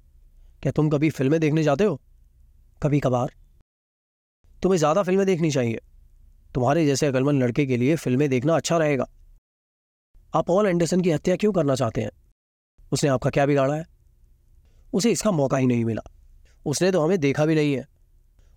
क्या 0.61 0.71
तुम 0.71 0.89
कभी 0.89 1.09
फ़िल्में 1.09 1.39
देखने 1.39 1.63
जाते 1.63 1.83
हो? 1.83 2.01
कभी 2.83 2.99
कभार। 2.99 3.31
तुम्हें 4.63 4.77
ज़्यादा 4.77 5.03
फ़िल्में 5.03 5.25
देखनी 5.25 5.51
चाहिए। 5.51 5.79
तुम्हारे 6.53 6.85
जैसे 6.85 7.07
अकलमंद 7.07 7.43
लड़के 7.43 7.65
के 7.65 7.77
लिए 7.77 7.95
फ़िल्में 7.95 8.29
देखना 8.29 8.55
अच्छा 8.55 8.77
रहेगा। 8.77 9.07
आप 10.35 10.49
ऑल 10.49 10.67
एंडरसन 10.67 11.01
की 11.01 11.11
हत्या 11.11 11.35
क्यों 11.35 11.51
करना 11.53 11.75
चाहते 11.75 12.01
हैं? 12.01 12.11
उसने 12.91 13.09
आपका 13.09 13.29
क्या 13.29 13.45
बिगाड़ा 13.45 13.75
है? 13.75 13.85
उसे 14.93 15.11
इसका 15.11 15.31
मौका 15.31 15.57
ही 15.57 15.67
नहीं 15.67 15.85
मिला। 15.85 16.01
उसने 16.65 16.91
तो 16.91 17.01
हमें 17.01 17.19
देखा 17.19 17.45
भी 17.45 17.55
नहीं 17.55 17.73
है। 17.73 17.87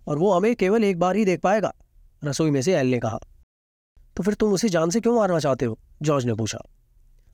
और 0.07 0.17
वो 0.17 0.33
हमें 0.33 0.55
केवल 0.55 0.83
एक 0.83 0.99
बार 0.99 1.15
ही 1.15 1.25
देख 1.25 1.41
पाएगा, 1.41 1.73
रसोई 2.23 2.51
में 2.51 2.61
से 2.61 2.75
एल 2.75 2.87
ने 2.87 2.99
कहा। 2.99 3.19
तो 4.17 4.23
फिर 4.23 4.33
तुम 4.33 4.53
उसे 4.53 4.69
जान 4.69 4.89
से 4.89 5.01
क्यों 5.01 5.15
मारना 5.15 5.39
चाहते 5.39 5.65
हो? 5.65 5.79
जॉर्ज 6.01 6.25
ने 6.25 6.33
पूछा। 6.33 6.59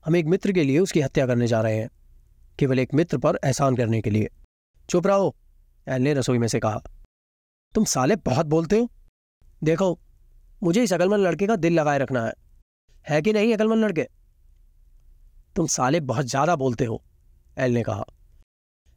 हम 0.08 0.16
एक 0.16 0.26
मित्र 0.26 0.52
के 0.52 0.62
लिए 0.64 0.78
उसकी 0.78 1.00
हत्या 1.00 1.26
करने 1.26 1.46
जा 1.46 1.60
रहे 1.60 1.76
हैं, 1.76 1.88
केवल 2.58 2.78
एक 2.78 2.94
मित्र 2.94 3.18
पर 3.18 3.38
एहसान 3.44 3.76
करने 3.76 4.00
के 4.00 4.10
लिए। 4.10 4.28
चुप 4.88 5.06
रहो, 5.06 5.34
एल 5.86 6.02
ने 6.02 6.14
रसोई 6.14 6.38
में 6.38 6.46
से 6.48 6.60
कहा। 6.60 6.80
तुम 7.74 7.84
साले 7.84 8.16
बहुत 8.16 8.46
बोलते 8.46 8.78
हो। 8.78 8.88
देखो, 9.62 9.98
मुझे 10.62 10.82
इस 10.82 10.92
अकलमंद 10.92 11.26
लड़के 11.26 11.46
का 11.46 11.56
दिल 11.56 11.72
लगाए 11.72 11.98
रखना 11.98 12.24
है। 12.26 12.32
है 13.06 13.22
कि 13.22 13.32
नहीं 13.32 13.52
अकलमंद 13.54 13.84
लड़के? 13.84 14.06
तुम 15.56 15.66
साले 15.66 16.00
बहुत 16.00 16.26
ज़्यादा 16.26 16.56
बोलते 16.56 16.84
हो, 16.84 17.02
एल 17.58 17.72
ने 17.72 17.82
कहा। 17.82 18.04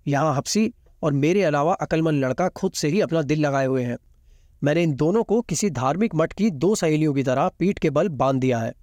यहाँ 0.06 0.36
हफ्सी 0.36 0.74
और 1.03 1.13
मेरे 1.13 1.44
अलावा 1.44 1.74
अकलमंद 1.74 2.24
लड़का 2.25 2.50
खुद 2.50 2.72
से 2.72 2.88
ही 2.88 3.01
अपना 3.01 3.22
दिल 3.22 3.46
लगाए 3.46 3.65
हुए 3.65 3.84
हैं। 3.84 3.98
मैंने 4.63 4.84
इन 4.84 4.96
दोनों 4.96 5.24
को 5.24 5.41
किसी 5.41 5.70
धार्मिक 5.70 6.15
मठ 6.15 6.34
की 6.34 6.50
दो 6.51 6.75
सहेलियों 6.75 7.13
की 7.13 7.24
तरह 7.24 7.50
पीठ 7.50 7.80
के 7.80 7.89
बल 7.89 8.10
बाँध 8.10 8.39
दिया 8.39 8.60
है। 8.60 8.74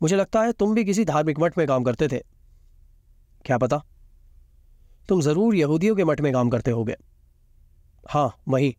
मुझे 0.00 0.16
लगता 0.16 0.42
है 0.42 0.52
तुम 0.52 0.74
भी 0.74 0.84
किसी 0.84 1.04
धार्मिक 1.04 1.38
मठ 1.38 1.58
में 1.58 1.66
काम 1.66 1.84
करते 1.84 2.08
थे। 2.08 2.18
क्या 3.44 3.58
पता? 3.58 3.82
तुम 5.08 5.20
ज़रूर 5.20 5.54
यहूदियों 5.54 5.96
के 5.96 6.04
मठ 6.04 6.20
में 6.20 6.32
काम 6.32 6.50
करते 6.50 6.70
होगे। 6.70 6.96
हाँ 8.06 8.30
वही। 8.48 8.76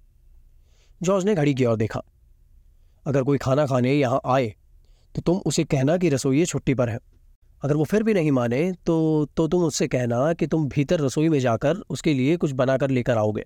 जॉर्ज 1.02 1.26
ने 1.26 1.36
घड़ी 1.36 1.54
की 1.54 1.66
ओर 1.66 1.76
देखा। 1.78 2.02
अगर 3.06 3.24
कोई 3.24 3.38
खाना 3.38 3.66
खाने 3.66 3.94
यहाँ 3.94 4.22
आए 4.28 4.54
तो 5.16 5.22
तुम 5.22 5.38
उसे 5.46 5.64
कहना 5.64 5.98
कि 5.98 6.10
रसोई 6.10 6.46
छुट्टी 6.46 6.74
पर 6.74 6.90
है। 6.90 7.00
अगर 7.62 7.76
वो 7.76 7.84
फिर 7.84 8.04
भी 8.04 8.14
नहीं 8.14 8.32
माने 8.32 8.72
तो 8.86 9.26
तो 9.38 9.48
तुम 9.48 9.64
उससे 9.64 9.88
कहना 9.88 10.32
कि 10.34 10.48
तुम 10.48 10.68
भीतर 10.70 11.02
रसोई 11.02 11.30
में 11.30 11.40
जाकर 11.40 11.78
उसके 11.90 12.14
लिए 12.14 12.38
कुछ 12.38 12.52
बनाकर 12.54 12.90
लेकर 12.90 13.18
आओगे। 13.18 13.44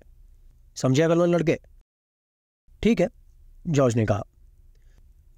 समझे 0.76 1.02
अगलवन 1.02 1.28
लड़के? 1.28 1.58
ठीक 2.82 3.00
है, 3.00 3.08
जॉर्ज 3.68 3.96
ने 3.96 4.06
कहा। 4.06 4.24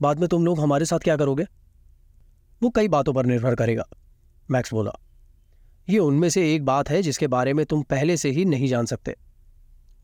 बाद 0.01 0.21
में 0.21 0.29
तुम 0.29 0.45
लोग 0.47 0.61
हमारे 0.61 0.85
साथ 0.85 0.99
क्या 0.99 1.17
करोगे? 1.17 1.47
वो 2.63 2.71
कई 2.71 2.89
बातों 2.89 3.13
पर 3.13 3.27
निर्भर 3.27 3.55
करेगा। 3.55 3.85
मैक्स 4.49 4.73
बोला, 4.75 4.93
ये 5.89 5.99
उनमें 5.99 6.29
से 6.29 6.55
एक 6.55 6.65
बात 6.65 6.91
है 6.91 7.03
जिसके 7.03 7.27
बारे 7.27 7.55
में 7.55 7.65
तुम 7.67 7.83
पहले 7.83 8.17
से 8.17 8.31
ही 8.31 8.45
नहीं 8.45 8.69
जान 8.69 8.87
सकते। 8.87 9.15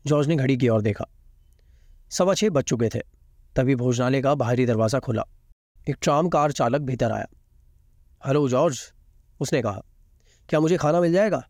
जॉर्ज 0.05 0.27
ने 0.27 0.35
घड़ी 0.35 0.57
की 0.57 0.69
ओर 0.69 0.81
देखा। 0.81 1.05
सवा 2.11 2.33
छह 2.33 2.49
बज 2.49 2.63
चुके 2.63 2.89
थे, 2.89 2.99
तभी 3.55 3.75
भोजनालय 3.75 4.21
का 4.21 4.33
बाहरी 4.35 4.65
दरवाज़ा 4.65 4.99
खुला। 4.99 5.23
एक 5.89 5.97
ट्राम 6.01 6.29
कार 6.29 6.51
चालक 6.51 6.81
भीतर 6.81 7.11
आया। 7.11 7.27
हेलो 8.27 8.47
जॉर्ज, 8.49 8.81
उसने 9.39 9.61
कहा, 9.61 9.81
क्या 10.49 10.59
मुझे 10.59 10.77
खाना 10.77 11.01
मिल 11.01 11.13
जाएगा? 11.13 11.43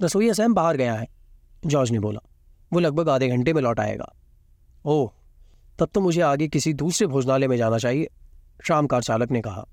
रसोई 0.00 0.32
सैम 0.34 0.54
बाहर 0.54 0.76
गया 0.76 0.94
है, 0.94 1.08
जॉर्ज 1.66 1.90
ने 1.90 1.98
बोला। 1.98 2.20
वो 2.72 2.80
लगभग 2.80 3.08
आधे 3.08 3.28
घंटे 3.28 3.52
में 3.52 3.62
लौट 3.62 3.80
आएगा। 3.80 4.12
ओह, 4.84 5.12
तब 5.78 5.88
तो 5.94 6.00
मुझे 6.00 6.20
आगे 6.20 6.48
किसी 6.48 6.72
दूसरे 6.74 7.06
भोजनालय 7.06 7.48
में 7.48 7.56
जाना 7.56 7.78
चाहिए 7.78 8.08
शाम 8.64 8.86
कार 8.86 9.02
चालक 9.02 9.30
ने 9.30 9.40
कहा। 9.40 9.66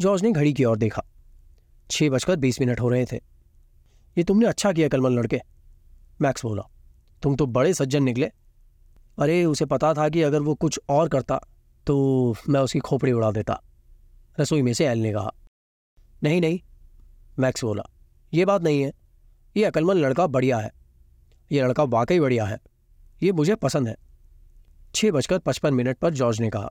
जॉर्ज 0.00 0.22
ने 0.22 0.32
घड़ी 0.32 0.52
की 0.52 0.64
ओर 0.64 0.76
देखा। 0.78 1.02
छह 1.90 2.10
बजकर 2.10 2.36
बीस 2.36 2.60
मिनट 2.60 2.80
हो 2.80 2.88
रहे 2.88 3.04
थे। 3.04 3.16
ये 4.18 4.24
तुमने 4.24 4.46
अच्छा 4.46 4.72
किया 4.72 4.88
कलमल 4.88 5.12
लड़के, 5.12 5.40
मैक्स 6.20 6.44
बोला। 6.44 6.62
तुम 7.22 7.36
तो 7.36 7.46
बड़े 7.46 7.74
सज्जन 7.74 8.02
निकले। 8.02 8.30
अरे, 9.18 9.44
उसे 9.44 9.64
पता 9.64 9.94
था 9.94 10.08
कि 10.08 10.22
अगर 10.22 10.40
वो 10.40 10.54
कुछ 10.54 10.80
और 10.88 11.08
करता 11.08 11.40
तो 11.86 12.36
मैं 12.48 12.60
उसकी 12.60 12.78
खोपड़ी 12.78 13.12
उड़ा 13.12 13.30
देता। 13.30 13.60
रसोई 14.40 14.62
में 14.62 14.72
से 14.72 14.86
एल 14.86 14.98
ने 14.98 15.12
कहा। 15.12 15.30
नहीं 16.22 16.40
नहीं, 16.40 16.60
मैक्स 17.38 17.64
बोला। 17.64 17.82
ये 18.34 18.44
बात 18.44 18.62
नहीं 18.62 18.82
है। 18.82 18.92
ये 19.56 19.64
अकलमंद 19.64 19.98
लड़का 19.98 20.26
बढ़िया 20.26 20.58
है। 20.58 20.70
ये 21.52 21.62
लड़का 21.62 21.82
वाकई 21.82 22.20
बढ़िया 22.20 22.44
है। 22.44 22.58
ये 23.22 23.32
मुझे 23.32 23.54
पसंद 23.54 23.88
है। 23.88 23.96
छः 24.94 25.10
बजकर 25.10 25.38
पचपन 25.38 25.74
मिनट 25.74 25.98
पर 25.98 26.14
जॉर्ज 26.14 26.40
ने 26.40 26.50
कहा। 26.50 26.70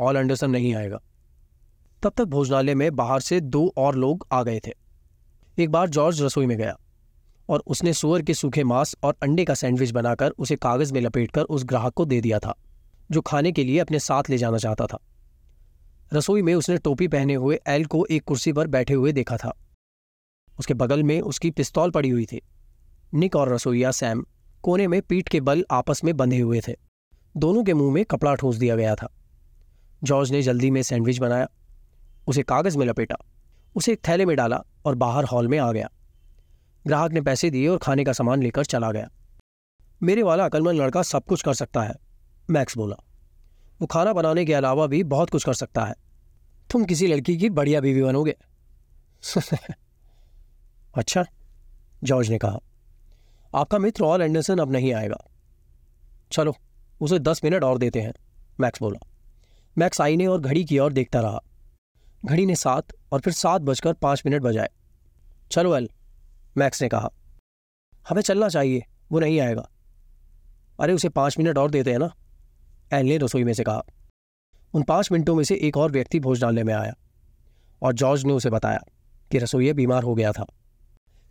ऑल 0.00 0.16
एंडरसन 0.16 0.50
नहीं 0.50 0.74
आएगा। 0.74 1.00
तब 2.02 2.12
तक 2.16 2.24
भोजनालय 2.24 2.74
में 2.74 2.96
बाहर 2.96 3.20
से 3.20 3.40
दो 3.40 3.72
और 3.76 3.94
लोग 3.94 4.26
आ 4.32 4.42
गए 4.42 4.60
थे। 4.66 4.72
एक 5.58 5.70
बार 5.70 5.88
जॉर्ज 5.88 6.22
रसोई 6.22 6.46
में 6.46 6.56
गया 6.58 6.78
और 7.48 7.62
उसने 7.66 7.92
सुअर 7.92 8.22
के 8.22 8.34
सूखे 8.34 8.64
मांस 8.64 8.96
और 9.02 9.16
अंडे 9.22 9.44
का 9.44 9.54
सैंडविच 9.54 9.90
बनाकर 9.90 10.30
उसे 10.30 10.56
कागज़ 10.56 10.92
में 10.92 11.00
लपेटकर 11.00 11.42
उस 11.42 11.64
ग्राहक 11.64 11.92
को 11.92 12.04
दे 12.04 12.20
दिया 12.20 12.38
था, 12.38 12.54
जो 13.10 13.20
खाने 13.20 13.52
के 13.52 13.64
लिए 13.64 13.78
अपने 13.78 13.98
साथ 13.98 14.22
ले 14.30 14.38
जाना 14.38 14.58
चाहता 14.58 14.86
था। 14.86 14.98
रसोई 16.14 16.42
में 16.42 16.54
उसने 16.54 16.78
टोपी 16.78 17.08
पहने 17.08 17.34
हुए 17.34 17.60
एल 17.66 17.84
को 17.84 18.06
एक 18.10 18.24
कुर्सी 18.24 18.52
पर 18.52 18.66
बैठे 18.66 18.94
हुए 18.94 19.12
देखा 19.12 19.36
था। 19.36 19.56
उसके 20.58 20.74
बगल 20.74 21.02
में 21.02 21.20
उसकी 21.20 21.50
पिस्तौल 21.50 21.90
पड़ी 21.90 22.08
हुई 22.08 22.26
थी। 22.26 22.40
निक 23.14 23.36
और 23.36 23.54
रसोईया 23.54 23.90
सैम 23.90 24.24
कोने 24.62 24.88
में 24.88 25.02
पीठ 25.02 25.28
के 25.28 25.40
बल 25.40 25.64
आपस 25.70 26.04
में 26.04 26.16
बंधे 26.16 26.38
हुए 26.38 26.60
थे। 26.68 26.74
दोनों 27.36 27.64
के 27.64 27.74
मुँह 27.74 27.94
में 27.94 28.04
कपड़ा 28.04 28.34
ठोस 28.34 28.56
दिया 28.56 28.76
गया 28.76 28.94
था। 28.94 29.12
जॉर्ज 30.04 30.30
ने 30.30 30.42
जल्दी 30.42 30.70
में 30.70 30.82
सैंडविच 30.82 31.18
बनाया 31.18 31.48
उसे 32.28 32.42
कागज़ 32.42 32.78
में 32.78 32.86
लपेटा, 32.86 33.16
उसे 33.76 33.92
एक 33.92 34.08
थैले 34.08 34.26
में 34.26 34.36
डाला 34.36 34.62
और 34.84 34.94
बाहर 34.94 35.24
हॉल 35.24 35.48
में 35.48 35.58
आ 35.58 35.72
गया। 35.72 35.90
ग्राहक 36.86 37.12
ने 37.12 37.20
पैसे 37.20 37.50
दिए 37.50 37.68
और 37.68 37.78
खाने 37.78 38.04
का 38.04 38.12
सामान 38.12 38.42
लेकर 38.42 38.64
चला 38.64 38.92
गया। 38.92 39.10
मेरे 40.02 40.22
वाला 40.22 40.44
अकलमंद 40.44 40.80
लड़का 40.80 41.02
सब 41.02 41.24
कुछ 41.24 41.42
कर 41.42 41.54
सकता 41.54 41.82
है, 41.82 41.94
मैक्स 42.50 42.76
बोला। 42.76 42.96
वो 43.80 43.86
खाना 43.86 44.12
बनाने 44.12 44.44
के 44.44 44.54
अलावा 44.54 44.86
भी 44.86 45.04
बहुत 45.04 45.30
कुछ 45.30 45.44
कर 45.44 45.54
सकता 45.54 45.84
है। 45.84 45.94
तुम 46.70 46.84
किसी 46.84 47.06
लड़की 47.06 47.36
की 47.36 47.50
बढ़िया 47.50 47.80
बीवी 47.80 48.02
बनोगे। 48.02 48.36
अच्छा 50.94 51.24
जॉर्ज 52.04 52.30
ने 52.30 52.38
कहा। 52.38 52.58
आपका 53.54 53.78
मित्र 53.78 54.04
ऑल 54.04 54.22
एंडरसन 54.22 54.58
अब 54.58 54.72
नहीं 54.72 54.94
आएगा। 54.94 55.24
चलो, 56.32 56.56
उसे 57.00 57.18
दस 57.18 57.40
मिनट 57.44 57.64
और 57.64 57.78
देते 57.78 58.00
हैं, 58.00 58.12
मैक्स 58.60 58.82
बोला। 58.82 59.06
मैक्स 59.78 60.00
आईने 60.00 60.26
और 60.26 60.40
घड़ी 60.40 60.64
की 60.64 60.78
ओर 60.78 60.92
देखता 60.92 61.20
रहा। 61.20 61.40
घड़ी 62.24 62.46
ने 62.46 62.54
सात 62.54 62.86
और 63.12 63.20
फिर 63.20 63.32
सात 63.32 63.60
बजकर 63.60 63.92
पाँच 63.92 64.22
मिनट 64.26 64.42
बजाए। 64.42 64.68
चलो 65.50 65.76
एल, 65.76 65.90
मैक्स 66.56 66.82
ने 66.82 66.88
कहा। 66.88 67.10
हमें 68.08 68.22
चलना 68.22 68.48
चाहिए, 68.48 68.84
वो 69.12 69.20
नहीं 69.20 69.40
आएगा। 69.40 69.70
अरे 70.80 70.92
उसे 70.92 71.08
पाँच 71.08 71.38
मिनट 71.38 71.58
और 71.58 71.70
देते 71.70 71.92
हैं 71.92 71.98
ना? 71.98 72.14
एल 72.92 73.06
ने 73.06 73.16
रसोई 73.16 73.44
में 73.44 73.52
से 73.52 73.64
कहा। 73.64 73.82
उन 74.74 74.82
पाँच 74.82 75.12
मिनटों 75.12 75.34
में 75.34 75.44
से 75.44 75.54
एक 75.54 75.76
और 75.76 75.92
व्यक्ति 75.92 76.20
भोजनालय 76.20 76.64
में 76.64 76.74
आया 76.74 76.94
और 77.82 77.92
जॉर्ज 77.92 78.24
ने 78.24 78.32
उसे 78.32 78.50
बताया 78.50 78.84
कि 79.30 79.38
रसोइया 79.38 79.72
बीमार 79.72 80.02
हो 80.02 80.14
गया 80.14 80.32
था। 80.32 80.46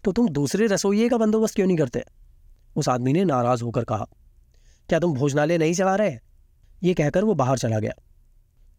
तो 0.04 0.12
तुम 0.12 0.30
दूसरे 0.30 0.68
रसोइये 0.68 1.10
का 1.10 1.18
बंदोबस्त 1.18 1.56
क्यों 1.56 1.68
नहीं 1.68 1.78
करते? 1.78 2.04
उस 2.76 2.90
आदमी 2.90 3.14
ने 3.14 3.26
नाराज़ 3.26 3.64
होकर 3.64 3.84
कहा। 3.84 4.06
क्या 4.90 5.00
तुम 5.00 5.14
भोजनालय 5.14 5.58
नहीं 5.58 5.74
चला 5.74 5.96
रहे? 5.96 6.18
ये 6.84 6.94
कहकर 6.94 7.24
वो 7.24 7.34
बाहर 7.34 7.58
चला 7.58 7.80
गया। 7.80 7.94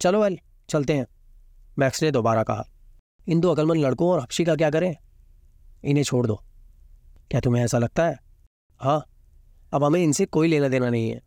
चलो 0.01 0.25
एल, 0.25 0.39
चलते 0.69 0.93
हैं। 0.93 1.05
मैक्स 1.79 2.03
ने 2.03 2.11
दोबारा 2.11 2.43
कहा, 2.43 2.63
इन 3.27 3.39
दो 3.39 3.51
अकलमंद 3.51 3.81
लड़कों 3.81 4.09
और 4.09 4.21
हफ्शी 4.21 4.45
का 4.45 4.55
क्या 4.55 4.69
करें? 4.69 4.95
इन्हें 5.83 6.03
छोड़ 6.03 6.25
दो। 6.27 6.35
क्या 7.31 7.41
तुम्हें 7.41 7.63
ऐसा 7.63 7.77
लगता 7.77 8.07
है? 8.07 8.17
हाँ 8.79 9.03
अब 9.73 9.83
हमें 9.83 9.99
इनसे 10.03 10.25
कोई 10.25 10.47
लेना 10.47 10.67
देना 10.67 10.89
नहीं 10.89 11.09
है। 11.09 11.21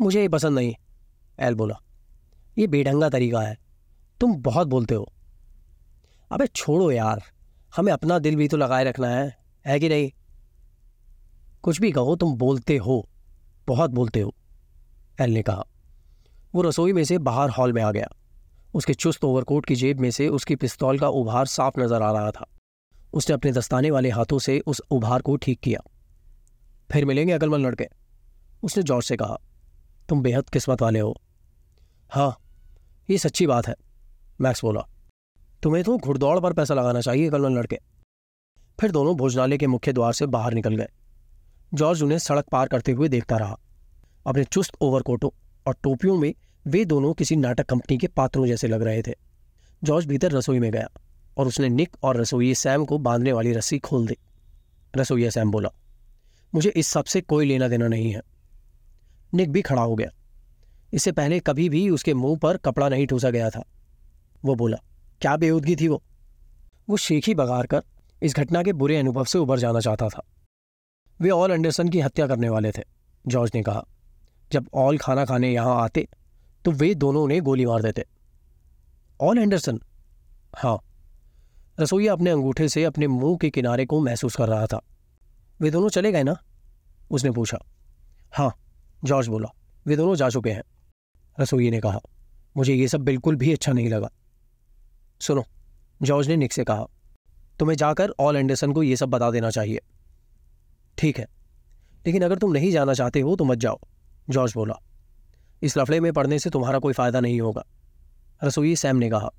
मुझे 0.00 0.20
ये 0.20 0.28
पसंद 0.28 0.58
नहीं, 0.58 0.74
एल 1.38 1.54
बोला। 1.54 1.80
ये 2.58 2.66
बेढंगा 2.66 3.08
तरीका 3.08 3.40
है। 3.40 3.56
तुम 4.20 4.34
बहुत 4.36 4.68
बोलते 4.68 4.94
हो। 4.94 5.12
अबे 6.32 6.46
छोड़ो 6.46 6.90
यार, 6.90 7.22
हमें 7.76 7.92
अपना 7.92 8.18
दिल 8.18 8.36
भी 8.36 8.48
तो 8.48 8.56
लगाए 8.56 8.84
रखना 8.84 9.08
है 9.08 9.36
है 9.66 9.80
कि 9.80 9.88
नहीं? 9.88 10.10
कुछ 11.62 11.80
भी 11.80 11.92
कहो, 11.92 12.16
तुम 12.16 12.34
बोलते 12.36 12.76
हो, 12.76 13.08
बहुत 13.66 13.90
बोलते 13.90 14.20
हो, 14.20 14.34
एल 15.20 15.30
ने 15.30 15.42
कहा। 15.42 15.64
वो 16.54 16.62
रसोई 16.62 16.92
में 16.92 17.04
से 17.04 17.18
बाहर 17.18 17.50
हॉल 17.50 17.72
में 17.72 17.82
आ 17.82 17.90
गया। 17.92 18.08
उसके 18.74 18.94
चुस्त 18.94 19.24
ओवरकोट 19.24 19.66
की 19.66 19.74
जेब 19.74 20.00
में 20.00 20.10
से 20.10 20.28
उसकी 20.28 20.56
पिस्तौल 20.56 20.98
का 20.98 21.08
उभार 21.10 21.46
साफ़ 21.46 21.80
नज़र 21.80 22.02
आ 22.02 22.10
रहा 22.12 22.30
था। 22.30 22.46
उसने 23.12 23.34
अपने 23.34 23.52
दस्ताने 23.52 23.90
वाले 23.90 24.10
हाथों 24.10 24.38
से 24.38 24.58
उस 24.66 24.82
उभार 24.90 25.22
को 25.22 25.36
ठीक 25.36 25.60
किया। 25.60 25.80
फिर 26.90 27.04
मिलेंगे 27.04 27.32
अकलमंद 27.32 27.66
लड़के, 27.66 27.86
उसने 28.62 28.82
जॉर्ज 28.82 29.06
से 29.06 29.16
कहा। 29.16 29.38
तुम 30.08 30.22
बेहद 30.22 30.48
किस्मत 30.48 30.82
वाले 30.82 31.00
हो। 31.00 31.14
हाँ 32.10 32.36
ये 33.08 33.18
सच्ची 33.18 33.46
बात 33.46 33.66
है, 33.68 33.74
मैक्स 34.40 34.64
बोला। 34.64 34.86
तुम्हें 35.62 35.84
तो 35.84 35.96
घुड़दौड़ 35.98 36.38
पर 36.40 36.52
पैसा 36.52 36.74
लगाना 36.74 37.00
चाहिए 37.00 37.28
अकलमंद 37.28 37.58
लड़के। 37.58 37.78
फिर 38.78 38.90
दोनों 38.90 39.16
भोजनालय 39.16 39.58
के 39.58 39.66
मुख्य 39.66 39.92
द्वार 39.92 40.12
से 40.12 40.26
बाहर 40.28 40.54
निकल 40.54 40.76
गए। 40.76 40.88
जॉर्ज 41.72 42.02
उन्हें 42.02 42.18
सड़क 42.18 42.48
पार 42.52 42.68
करते 42.68 42.92
हुए 42.92 43.08
देखता 43.08 43.36
रहा। 43.36 43.58
अपने 44.26 44.44
चुस्त 44.44 44.76
ओवरकोटों 44.80 45.30
और 45.66 45.76
टोपियों 45.82 46.16
में 46.16 46.32
वे 46.66 46.84
दोनों 46.84 47.12
किसी 47.14 47.36
नाटक 47.36 47.66
कंपनी 47.66 47.96
के 47.98 48.06
पात्रों 48.06 48.46
जैसे 48.46 48.68
लग 48.68 48.82
रहे 48.82 49.02
थे। 49.02 49.12
जॉर्ज 49.84 50.06
भीतर 50.06 50.32
रसोई 50.32 50.58
में 50.58 50.70
गया 50.72 50.88
और 51.36 51.46
उसने 51.46 51.68
निक 51.68 51.96
और 52.02 52.16
रसोई 52.16 52.54
सैम 52.54 52.84
को 52.84 52.98
बांधने 52.98 53.32
वाली 53.32 53.52
रस्सी 53.52 53.78
खोल 53.78 54.06
दी। 54.06 54.16
रसोईया 54.96 55.30
सैम 55.30 55.50
बोला, 55.50 55.68
मुझे 56.54 56.70
इस 56.70 56.86
सबसे 56.86 57.20
कोई 57.20 57.46
लेना 57.46 57.68
देना 57.68 57.88
नहीं 57.88 58.10
है। 58.12 58.20
निक 59.34 59.50
भी 59.50 59.62
खड़ा 59.62 59.82
हो 59.82 59.94
गया। 59.94 60.10
इससे 60.92 61.12
पहले 61.12 61.40
कभी 61.40 61.68
भी 61.68 61.88
उसके 61.90 62.14
मुँह 62.14 62.38
पर 62.38 62.56
कपड़ा 62.56 62.88
नहीं 62.88 63.06
ठूसा 63.06 63.30
गया 63.30 63.50
था। 63.50 63.64
वो 64.44 64.54
बोला, 64.54 64.76
क्या 65.20 65.36
बेहूदगी 65.36 65.76
थी 65.76 65.88
वो? 65.88 66.02
वो 66.88 66.96
शेखी 66.96 67.34
बगार 67.34 67.66
कर 67.66 67.82
इस 68.22 68.34
घटना 68.36 68.62
के 68.62 68.72
बुरे 68.72 68.96
अनुभव 68.96 69.24
से 69.24 69.38
उबर 69.38 69.58
जाना 69.58 69.80
चाहता 69.80 70.08
था। 70.08 70.22
वे 71.20 71.30
ऑल 71.30 71.50
एंडरसन 71.50 71.88
की 71.88 72.00
हत्या 72.00 72.26
करने 72.26 72.48
वाले 72.48 72.72
थे, 72.72 72.82
जॉर्ज 73.26 73.52
ने 73.54 73.62
कहा। 73.62 73.84
जब 74.52 74.68
ऑल 74.74 74.98
खाना 74.98 75.24
खाने 75.24 75.52
यहाँ 75.52 75.82
आते 75.82 76.08
तो 76.68 76.72
वे 76.72 76.94
दोनों 76.94 77.28
ने 77.28 77.40
गोली 77.40 77.66
मार 77.66 77.82
देते। 77.82 78.04
ऑल 79.20 79.38
एंडरसन? 79.38 79.80
हाँ। 80.56 80.78
रसोईया 81.80 82.12
अपने 82.12 82.30
अंगूठे 82.30 82.68
से 82.68 82.84
अपने 82.84 83.06
मुँह 83.06 83.38
के 83.38 83.50
किनारे 83.50 83.86
को 83.86 84.00
महसूस 84.00 84.36
कर 84.36 84.48
रहा 84.48 84.66
था। 84.66 84.80
वे 85.60 85.70
दोनों 85.70 85.88
चले 85.88 86.12
गए 86.12 86.22
ना? 86.22 86.36
उसने 87.10 87.30
पूछा। 87.30 87.58
हाँ 88.32 88.54
जॉर्ज 89.04 89.28
बोला। 89.28 89.48
वे 89.86 89.96
दोनों 89.96 90.14
जा 90.14 90.28
चुके 90.28 90.50
हैं। 90.50 90.62
रसोई 91.40 91.70
ने 91.70 91.80
कहा। 91.80 92.00
मुझे 92.56 92.74
ये 92.74 92.88
सब 92.88 93.00
बिल्कुल 93.00 93.36
भी 93.36 93.52
अच्छा 93.52 93.72
नहीं 93.72 93.88
लगा। 93.88 94.10
सुनो, 95.20 95.44
जॉर्ज 96.02 96.28
ने 96.28 96.36
निक 96.36 96.52
से 96.52 96.64
कहा। 96.64 96.86
तुम्हें 97.58 97.76
जाकर 97.76 98.10
ऑल 98.20 98.36
एंडरसन 98.36 98.72
को 98.72 98.82
यह 98.82 98.96
सब 98.96 99.08
बता 99.08 99.30
देना 99.30 99.50
चाहिए। 99.50 99.80
ठीक 100.98 101.18
है। 101.18 101.26
लेकिन 102.06 102.22
अगर 102.22 102.38
तुम 102.38 102.52
नहीं 102.52 102.72
जाना 102.72 102.94
चाहते 102.94 103.20
हो 103.20 103.36
तो 103.36 103.44
मत 103.44 103.58
जाओ, 103.58 103.80
जॉर्ज 104.30 104.54
बोला। 104.54 104.74
इस 105.62 105.76
लफड़े 105.76 106.00
में 106.00 106.12
पढ़ने 106.12 106.38
से 106.38 106.50
तुम्हारा 106.50 106.78
कोई 106.78 106.92
फ़ायदा 106.92 107.20
नहीं 107.20 107.40
होगा। 107.40 107.64
रसोई 108.44 108.76
सैम 108.76 108.96
ने 108.96 109.10
कहा, 109.10 109.30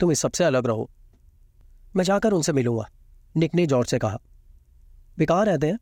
तुम 0.00 0.12
इस 0.12 0.20
सबसे 0.20 0.44
अलग 0.44 0.66
रहो। 0.66 0.90
मैं 1.96 2.04
जाकर 2.04 2.32
उनसे 2.32 2.52
मिलूँगा, 2.52 2.90
निक 3.36 3.54
ने 3.54 3.66
जॉर्ज 3.66 3.88
से 3.88 3.98
कहा। 3.98 4.18
वे 5.18 5.26
कहाँ 5.26 5.44
रहते 5.44 5.66
हैं? 5.66 5.78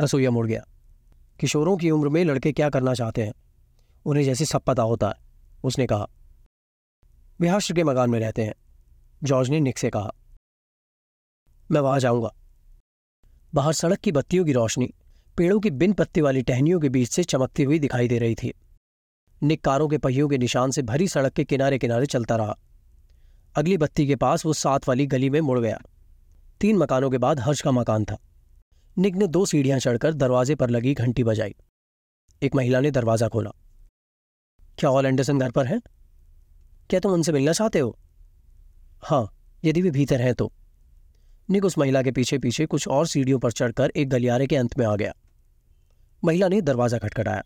रसोईया 0.00 0.30
मुड़ 0.30 0.46
गया। 0.46 0.66
किशोरों 1.40 1.76
की 1.76 1.90
उम्र 1.90 2.08
में 2.08 2.24
लड़के 2.24 2.52
क्या 2.52 2.70
करना 2.70 2.94
चाहते 2.94 3.22
हैं? 3.22 3.32
उन्हें 4.04 4.24
जैसे 4.24 4.44
सब 4.44 4.60
पता 4.60 4.82
होता 4.82 5.08
है, 5.08 5.14
उसने 5.64 5.86
कहा। 5.86 6.08
वे 7.40 7.58
के 7.72 7.84
मकान 7.84 8.10
में 8.10 8.20
रहते 8.20 8.44
हैं, 8.44 8.54
जॉर्ज 9.24 9.50
ने 9.50 9.60
निक 9.60 9.78
से 9.78 9.90
कहा। 9.90 10.12
मैं 11.70 11.80
वहाँ 11.80 12.00
जाऊँगा। 12.00 12.34
बाहर 13.54 13.72
सड़क 13.72 13.98
की 13.98 14.12
बत्तियों 14.12 14.44
की 14.44 14.52
रोशनी, 14.52 14.94
पेड़ों 15.36 15.60
की 15.60 15.70
बिन 15.70 15.92
पत्ती 15.92 16.20
वाली 16.20 16.42
टहनियों 16.42 16.80
के 16.80 16.88
बीच 16.88 17.08
से 17.08 17.24
चमकती 17.24 17.62
हुई 17.62 17.78
दिखाई 17.78 18.08
दे 18.08 18.18
रही 18.18 18.34
थी। 18.34 18.54
निक 19.42 19.64
कारों 19.64 19.88
के 19.88 19.98
पहियों 19.98 20.28
के 20.28 20.38
निशान 20.38 20.70
से 20.70 20.82
भरी 20.82 21.08
सड़क 21.08 21.32
के 21.32 21.44
किनारे 21.44 21.78
किनारे 21.78 22.06
चलता 22.06 22.36
रहा। 22.36 22.58
अगली 23.56 23.76
बत्ती 23.76 24.06
के 24.06 24.16
पास 24.16 24.46
वो 24.46 24.52
सात 24.52 24.88
वाली 24.88 25.06
गली 25.06 25.30
में 25.30 25.40
मुड़ 25.40 25.60
गया। 25.60 25.80
तीन 26.60 26.76
मकानों 26.76 27.10
के 27.10 27.18
बाद 27.18 27.40
हर्ष 27.40 27.60
का 27.60 27.70
मकान 27.70 28.04
था। 28.04 28.18
निक 28.98 29.14
ने 29.14 29.26
दो 29.26 29.46
सीढ़ियाँ 29.46 29.78
चढ़कर 29.78 30.12
दरवाजे 30.12 30.54
पर 30.54 30.70
लगी 30.70 30.94
घंटी 30.94 31.24
बजाई। 31.24 31.54
एक 32.42 32.54
महिला 32.54 32.80
ने 32.80 32.90
दरवाज़ा 32.90 33.28
खोला। 33.28 33.50
क्या 34.78 34.90
ऑल 34.90 35.06
एंडरसन 35.06 35.38
घर 35.38 35.50
पर 35.50 35.66
है? 35.66 35.80
क्या 36.90 37.00
तुम 37.00 37.12
उनसे 37.12 37.32
मिलना 37.32 37.52
चाहते 37.52 37.78
हो? 37.78 37.98
हाँ 39.02 39.32
यदि 39.64 39.82
वे 39.82 39.90
भीतर 39.90 40.20
हैं 40.20 40.34
तो। 40.34 40.52
निक 41.50 41.64
उस 41.64 41.78
महिला 41.78 42.02
के 42.02 42.10
पीछे 42.10 42.38
पीछे 42.38 42.66
कुछ 42.66 42.88
और 42.88 43.06
सीढ़ियों 43.06 43.38
पर 43.38 43.52
चढ़कर 43.52 43.92
एक 43.96 44.08
गलियारे 44.08 44.46
के 44.46 44.56
अंत 44.56 44.78
में 44.78 44.86
आ 44.86 44.96
गया। 44.96 45.12
महिला 46.24 46.48
ने 46.48 46.60
दरवाज़ा 46.60 46.98
खटखटाया। 46.98 47.42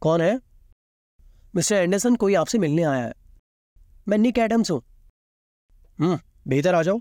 कौन 0.00 0.20
है? 0.20 0.47
मिस्टर 1.58 1.76
एंडरसन 1.76 2.16
कोई 2.16 2.34
आपसे 2.34 2.58
मिलने 2.58 2.82
आया 2.82 3.04
है। 3.04 3.12
मैं 4.08 4.16
निक 4.18 4.38
एडम्स 4.38 4.70
हूँ। 4.70 4.80
हम्म 5.98 6.18
भीतर 6.48 6.74
आ 6.74 6.82
जाओ। 6.82 7.00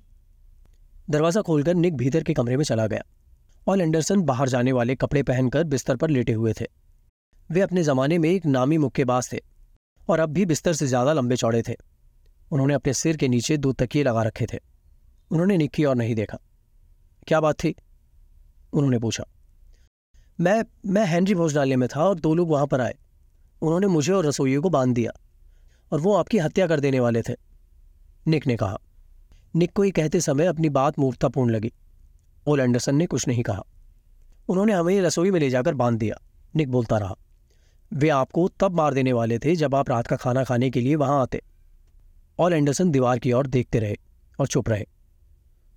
दरवाज़ा 1.10 1.42
खोलकर 1.42 1.76
निक 1.76 1.96
भीतर 1.96 2.24
के 2.24 2.34
कमरे 2.34 2.58
में 2.58 2.64
चला 2.64 2.88
गया 2.88 3.04
और 3.68 3.82
एंडरसन 3.82 4.22
बाहर 4.24 4.50
जाने 4.50 4.72
वाले 4.72 4.96
कपड़े 4.96 5.24
पहनकर 5.24 5.64
बिस्तर 5.66 5.96
पर 5.96 6.10
लेटे 6.10 6.34
हुए 6.34 6.54
थे। 6.62 6.66
वे 7.50 7.62
अपने 7.62 7.84
जमाने 7.84 8.18
में 8.18 8.30
एक 8.30 8.46
नामी 8.48 8.78
मुक्केबाज 8.78 9.32
थे 9.34 9.42
और 10.10 10.20
अब 10.20 10.30
भी 10.30 10.46
बिस्तर 10.46 10.74
से 10.74 10.88
ज़्यादा 10.88 11.14
लंबे 11.14 11.36
चौड़े 11.36 11.64
थे। 11.70 11.76
उन्होंने 12.52 12.74
अपने 12.74 12.94
सिर 12.96 13.18
के 13.18 13.28
नीचे 13.28 13.58
दो 13.58 13.74
तकिए 13.76 14.04
लगा 14.04 14.24
रखे 14.24 14.46
थे। 14.54 14.60
उन्होंने 15.32 15.58
निक 15.58 15.72
की 15.72 15.86
और 15.86 15.96
नहीं 15.96 16.16
देखा। 16.16 16.40
क्या 17.28 17.40
बात 17.42 17.64
थी? 17.64 17.76
उन्होंने 18.74 19.00
पूछा। 19.00 19.26
मैं 20.40 20.64
मैं 20.86 21.06
हेनरी 21.06 21.36
भोजनालय 21.36 21.76
में 21.76 21.90
था 21.90 22.04
और 22.04 22.20
दो 22.20 22.36
लोग 22.36 22.50
वहाँ 22.50 22.68
पर 22.68 22.82
आए। 22.82 22.96
उन्होंने 23.62 23.88
मुझे 23.88 24.14
और 24.14 24.26
रसोइयों 24.26 24.62
को 24.62 24.70
बाँध 24.70 24.94
दिया 24.96 25.12
और 25.92 26.00
वो 26.00 26.16
आपकी 26.16 26.38
हत्या 26.38 26.68
कर 26.68 26.80
देने 26.80 27.00
वाले 27.00 27.22
थे, 27.22 27.34
निक 28.28 28.48
ने 28.48 28.56
कहा। 28.56 28.78
निक 29.56 29.72
को 29.72 29.84
ये 29.84 29.92
कहते 29.92 30.20
समय 30.22 30.46
अपनी 30.46 30.70
बात 30.70 31.00
मूर्तापूर्ण 31.00 31.52
लगी 31.52 31.72
ओल 32.48 32.60
एंडरसन 32.60 32.96
ने 32.96 33.06
कुछ 33.06 33.28
नहीं 33.28 33.44
कहा। 33.44 33.64
उन्होंने 34.50 34.74
हमें 34.74 35.02
रसोई 35.02 35.32
में 35.32 35.40
ले 35.40 35.50
जाकर 35.50 35.74
बाँध 35.74 36.00
दिया, 36.00 36.20
निक 36.56 36.72
बोलता 36.72 36.98
रहा। 36.98 37.16
वे 37.92 38.10
आपको 38.10 38.48
तब 38.60 38.76
मार 38.76 38.94
देने 38.94 39.14
वाले 39.14 39.40
थे 39.40 39.56
जब 39.56 39.76
आप 39.76 39.90
रात 39.90 40.08
का 40.08 40.16
खाना 40.16 40.44
खाने 40.44 40.70
के 40.70 40.82
लिए 40.82 40.96
वहाँ 40.96 41.22
आते। 41.22 41.42
ऑल 42.40 42.54
एंडरसन 42.54 42.92
दीवार 42.92 43.20
की 43.20 43.32
ओर 43.32 43.48
देखते 43.48 43.80
रहे 43.80 43.96
और 44.40 44.48
चुप 44.48 44.70
रहे। 44.70 44.86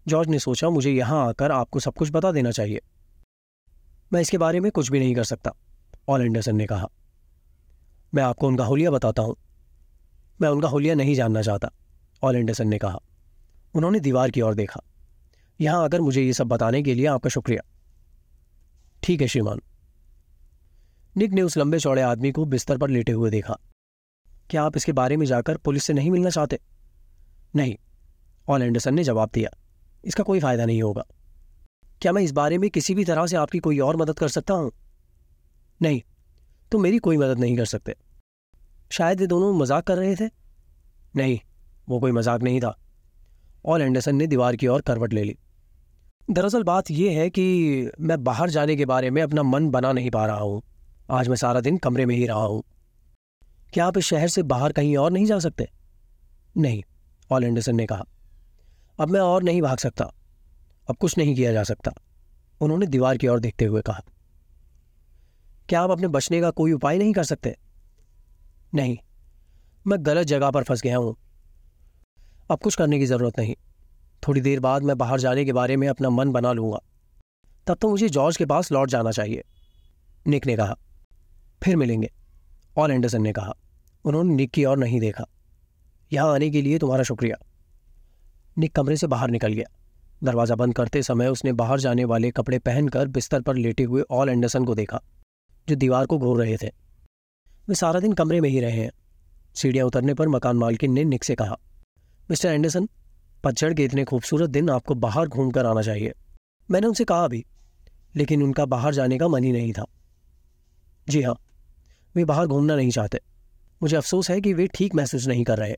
जॉर्ज 0.06 0.28
ने 0.28 0.38
सोचा, 0.38 0.68
मुझे 0.70 0.90
यहाँ 0.90 1.26
आकर 1.28 1.52
आपको 1.52 1.80
सब 1.80 1.94
कुछ 1.94 2.10
बता 2.12 2.32
देना 2.32 2.50
चाहिए। 2.50 2.80
मैं 4.12 4.20
इसके 4.20 4.38
बारे 4.38 4.60
में 4.60 4.70
कुछ 4.72 4.90
भी 4.90 4.98
नहीं 4.98 5.14
कर 5.14 5.24
सकता 5.24 5.52
ऑल 6.08 6.22
एंडरसन 6.22 6.56
ने 6.56 6.66
कहा। 6.66 6.88
मैं 8.14 8.22
आपको 8.22 8.46
उनका 8.46 8.64
होलिया 8.64 8.90
बताता 8.90 9.22
हूँ। 9.22 9.36
मैं 10.40 10.48
उनका 10.48 10.68
होलिया 10.68 10.94
नहीं 10.94 11.14
जानना 11.14 11.42
चाहता 11.42 11.70
ऑल 12.22 12.36
एंडरसन 12.36 12.68
ने 12.68 12.78
कहा। 12.78 13.00
उन्होंने 13.74 14.00
दीवार 14.00 14.30
की 14.30 14.40
ओर 14.40 14.54
देखा। 14.54 14.80
यहाँ 15.60 15.84
आकर 15.84 16.00
मुझे 16.00 16.22
ये 16.22 16.32
सब 16.32 16.46
बताने 16.46 16.82
के 16.82 16.94
लिए 16.94 17.06
आपका 17.06 17.30
शुक्रिया। 17.30 17.62
ठीक 19.02 19.20
है, 19.20 19.26
श्रीमान। 19.26 19.60
निक 21.16 21.30
ने 21.30 21.42
उस 21.42 21.56
लंबे 21.56 21.78
चौड़े 21.78 22.02
आदमी 22.02 22.32
को 22.32 22.44
बिस्तर 22.44 22.78
पर 22.78 22.90
लेटे 22.90 23.12
हुए 23.12 23.30
देखा। 23.30 23.58
क्या 24.50 24.62
आप 24.62 24.76
इसके 24.76 24.92
बारे 24.92 25.16
में 25.16 25.26
जाकर 25.26 25.56
पुलिस 25.56 25.84
से 25.84 25.92
नहीं 25.92 26.10
मिलना 26.10 26.30
चाहते? 26.30 26.58
नहीं 27.56 27.76
ऑल 28.48 28.62
एंडरसन 28.62 28.94
ने 28.94 29.04
जवाब 29.04 29.30
दिया। 29.34 29.50
इसका 30.04 30.22
कोई 30.22 30.40
फ़ायदा 30.40 30.64
नहीं 30.64 30.82
होगा। 30.82 31.04
क्या 32.02 32.12
मैं 32.12 32.22
इस 32.22 32.32
बारे 32.32 32.58
में 32.58 32.70
किसी 32.70 32.94
भी 32.94 33.04
तरह 33.04 33.26
से 33.26 33.36
आपकी 33.36 33.58
कोई 33.58 33.78
और 33.78 33.96
मदद 33.96 34.18
कर 34.18 34.28
सकता 34.28 34.54
हूँ? 34.54 34.72
नहीं 35.82 36.02
तुम 36.72 36.82
मेरी 36.82 36.98
कोई 36.98 37.16
मदद 37.16 37.38
नहीं 37.38 37.56
कर 37.56 37.64
सकते। 37.64 37.94
शायद 38.92 39.20
ये 39.20 39.26
दोनों 39.26 39.52
मज़ाक 39.54 39.84
कर 39.84 39.96
रहे 39.96 40.16
थे? 40.16 40.30
नहीं, 41.16 41.40
वो 41.88 42.00
कोई 42.00 42.12
मज़ाक 42.12 42.42
नहीं 42.42 42.60
था। 42.60 42.78
ऑल 43.66 43.82
एंडरसन 43.82 44.16
ने 44.16 44.26
दीवार 44.26 44.56
की 44.56 44.66
ओर 44.66 44.80
करवट 44.80 45.12
ले 45.12 45.24
ली। 45.24 45.36
दरअसल 46.30 46.62
बात 46.62 46.90
यह 46.90 47.18
है 47.20 47.30
कि 47.30 47.90
मैं 48.00 48.24
बाहर 48.24 48.50
जाने 48.50 48.76
के 48.76 48.84
बारे 48.84 49.10
में 49.10 49.22
अपना 49.22 49.42
मन 49.42 49.70
बना 49.70 49.92
नहीं 49.92 50.10
पा 50.10 50.26
रहा 50.26 50.40
हूँ। 50.40 50.62
आज 51.10 51.28
मैं 51.28 51.36
सारा 51.36 51.60
दिन 51.60 51.78
कमरे 51.78 52.06
में 52.06 52.14
ही 52.14 52.26
रहा 52.26 52.44
हूँ। 52.44 52.62
क्या 53.72 53.86
आप 53.86 53.98
इस 53.98 54.04
शहर 54.04 54.28
से 54.28 54.42
बाहर 54.42 54.72
कहीं 54.72 54.96
और 54.96 55.10
नहीं 55.10 55.26
जा 55.26 55.38
सकते? 55.38 55.68
नहीं 56.56 56.82
ऑल 57.32 57.44
एंडरसन 57.44 57.76
ने 57.76 57.86
कहा। 57.86 58.04
अब 59.00 59.08
मैं 59.08 59.20
और 59.20 59.42
नहीं 59.42 59.62
भाग 59.62 59.78
सकता। 59.78 60.04
अब 60.90 60.96
कुछ 60.96 61.18
नहीं 61.18 61.34
किया 61.34 61.52
जा 61.52 61.62
सकता। 61.62 61.92
उन्होंने 62.60 62.86
दीवार 62.86 63.16
की 63.16 63.28
ओर 63.28 63.40
देखते 63.40 63.64
हुए 63.64 63.82
कहा। 63.82 64.02
क्या 65.70 65.82
आप 65.82 65.90
अपने 65.90 66.08
बचने 66.08 66.40
का 66.40 66.50
कोई 66.50 66.72
उपाय 66.72 66.98
नहीं 66.98 67.12
कर 67.12 67.24
सकते? 67.24 67.56
नहीं। 68.74 68.98
मैं 69.86 70.06
गलत 70.06 70.26
जगह 70.26 70.50
पर 70.50 70.62
फंस 70.62 70.82
गया 70.82 70.96
हूँ। 70.96 71.16
अब 72.50 72.58
कुछ 72.58 72.74
करने 72.74 72.98
की 72.98 73.06
ज़रूरत 73.06 73.38
नहीं। 73.38 73.54
थोड़ी 74.28 74.40
देर 74.40 74.60
बाद 74.60 74.82
मैं 74.82 74.98
बाहर 74.98 75.20
जाने 75.20 75.44
के 75.44 75.52
बारे 75.52 75.76
में 75.76 75.88
अपना 75.88 76.10
मन 76.10 76.32
बना 76.32 76.52
लूँगा। 76.52 76.78
तब 77.66 77.74
तो 77.74 77.88
मुझे 77.88 78.08
जॉर्ज 78.08 78.36
के 78.36 78.46
पास 78.46 78.72
लौट 78.72 78.88
जाना 78.88 79.10
चाहिए। 79.10 79.44
निक 80.26 80.46
ने 80.46 80.56
कहा। 80.56 80.76
फिर 81.62 81.76
मिलेंगे। 81.76 82.10
ऑल 82.78 82.90
एंडरसन 82.90 83.22
ने 83.22 83.32
कहा। 83.32 83.54
उन्होंने 84.04 84.34
निक 84.34 84.50
की 84.50 84.64
ओर 84.64 84.78
नहीं 84.78 85.00
देखा। 85.00 85.24
यहाँ 86.12 86.34
आने 86.34 86.50
के 86.50 86.62
लिए 86.62 86.78
तुम्हारा 86.78 87.02
शुक्रिया। 87.02 87.36
निक 88.58 88.74
कमरे 88.74 88.96
से 88.96 89.06
बाहर 89.06 89.30
निकल 89.30 89.52
गया। 89.52 89.66
दरवाज़ा 90.24 90.54
बंद 90.54 90.74
करते 90.74 91.02
समय 91.02 91.28
उसने 91.28 91.52
बाहर 91.52 91.80
जाने 91.80 92.04
वाले 92.04 92.30
कपड़े 92.30 92.58
पहनकर 92.58 93.08
बिस्तर 93.08 93.40
पर 93.40 93.54
लेटे 93.54 93.82
हुए 93.82 94.02
ऑल 94.10 94.28
एंडरसन 94.28 94.64
को 94.64 94.74
देखा। 94.74 95.00
जो 95.70 95.76
दीवार 95.76 96.06
को 96.06 96.18
घोर 96.18 96.38
रहे 96.38 96.56
थे। 96.56 96.68
वे 97.68 97.74
सारा 97.74 98.00
दिन 98.00 98.12
कमरे 98.12 98.40
में 98.40 98.48
ही 98.48 98.60
रहे 98.60 98.80
हैं। 98.80 98.90
सीढ़ियाँ 99.54 99.86
उतरने 99.86 100.14
पर 100.14 100.28
मकान 100.28 100.56
मालकिन 100.56 100.92
ने 100.92 101.04
निक 101.04 101.24
से 101.24 101.34
कहा, 101.34 101.56
मिस्टर 102.28 102.48
एंडरसन, 102.48 102.88
पतझड़ 103.44 103.72
के 103.74 103.84
इतने 103.84 104.04
खूबसूरत 104.04 104.50
दिन 104.50 104.70
आपको 104.70 104.94
बाहर 104.96 105.28
घूम 105.28 105.50
कर 105.50 105.66
आना 105.66 105.82
चाहिए। 105.82 106.12
मैंने 106.68 106.86
उनसे 106.86 107.04
कहा 107.04 107.24
अभी 107.24 107.44
लेकिन 108.16 108.42
उनका 108.42 108.64
बाहर 108.66 108.94
जाने 108.94 109.18
का 109.18 109.28
मन 109.28 109.44
ही 109.44 109.52
नहीं 109.52 109.72
था। 109.72 109.84
जी 111.08 111.22
हाँ 111.22 111.34
वे 112.14 112.24
बाहर 112.24 112.46
घूमना 112.46 112.76
नहीं 112.76 112.90
चाहते। 112.90 113.20
मुझे 113.80 113.96
अफसोस 113.96 114.30
है 114.30 114.40
कि 114.40 114.52
वे 114.54 114.66
ठीक 114.66 114.94
महसूस 114.94 115.26
नहीं 115.26 115.44
कर 115.44 115.58
रहे। 115.58 115.76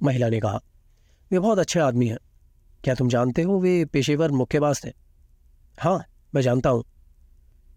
महिला 0.00 0.28
ने 0.28 0.40
कहा, 0.40 0.60
वे 1.30 1.38
बहुत 1.38 1.58
अच्छे 1.58 1.80
आदमी 1.80 2.08
हैं। 2.08 2.18
क्या 2.84 2.94
तुम 2.94 3.08
जानते 3.08 3.42
हो 3.42 3.58
वे 3.60 3.84
पेशेवर 3.84 4.30
मुक्केबाज 4.30 4.84
थे? 4.84 4.90
हाँ 5.78 5.98
मैं 6.34 6.42
जानता 6.42 6.70
हूँ। 6.70 6.84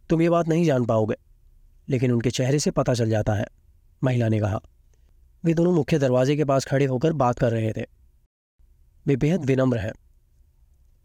तुम 0.09 0.21
ये 0.21 0.29
बात 0.29 0.47
नहीं 0.47 0.65
जान 0.65 0.85
पाओगे। 0.85 1.15
लेकिन 1.89 2.11
उनके 2.11 2.31
चेहरे 2.31 2.59
से 2.59 2.71
पता 2.71 2.93
चल 2.93 3.09
जाता 3.09 3.33
है, 3.33 3.45
महिला 4.03 4.29
ने 4.29 4.39
कहा। 4.39 4.59
वे 5.43 5.53
दोनों 5.53 5.71
मुख्य 5.71 5.99
दरवाजे 5.99 6.35
के 6.35 6.45
पास 6.45 6.65
खड़े 6.65 6.85
होकर 6.85 7.13
बात 7.13 7.39
कर 7.39 7.51
रहे 7.51 7.71
थे। 7.71 7.85
वे 9.05 9.15
बेहद 9.15 9.45
विनम्र 9.45 9.77
हैं। 9.77 9.91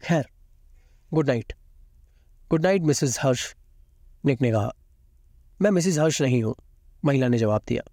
खैर, 0.03 0.25
good 1.13 1.27
night. 1.27 1.53
Good 2.49 2.63
night 2.63 2.81
Mrs 2.81 3.17
Harsh, 3.21 3.55
Nick 4.25 4.41
ने 4.41 4.51
कहा। 4.51 4.71
मैं 5.61 5.71
मिसिज 5.71 5.99
हर्ष 5.99 6.21
नहीं 6.21 6.43
हूँ, 6.43 6.55
महिला 7.05 7.27
ने 7.27 7.37
जवाब 7.37 7.61
दिया। 7.67 7.83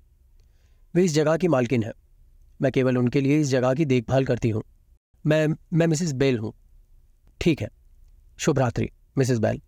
वे 0.95 1.05
इस 1.05 1.15
जगह 1.15 1.37
की 1.37 1.49
मालकिन 1.49 1.83
है। 1.83 1.93
मैं 2.63 2.73
केवल 2.73 2.99
उनके 2.99 3.21
लिए 3.21 3.41
इस 3.41 3.49
जगह 3.49 3.75
की 3.75 3.85
देखभाल 3.85 4.25
करती 4.25 4.51
हूँ। 4.51 4.63
मैं 5.27 5.47
मैं 5.73 5.87
मिसिस 5.87 6.13
बेल 6.13 6.39
हूँ। 6.39 6.53
ठीक 7.41 7.63
है। 7.63 7.69
शुभ 8.39 8.59
रात्रि 8.59 8.91
मिसिस 9.19 9.39
बेल। 9.39 9.61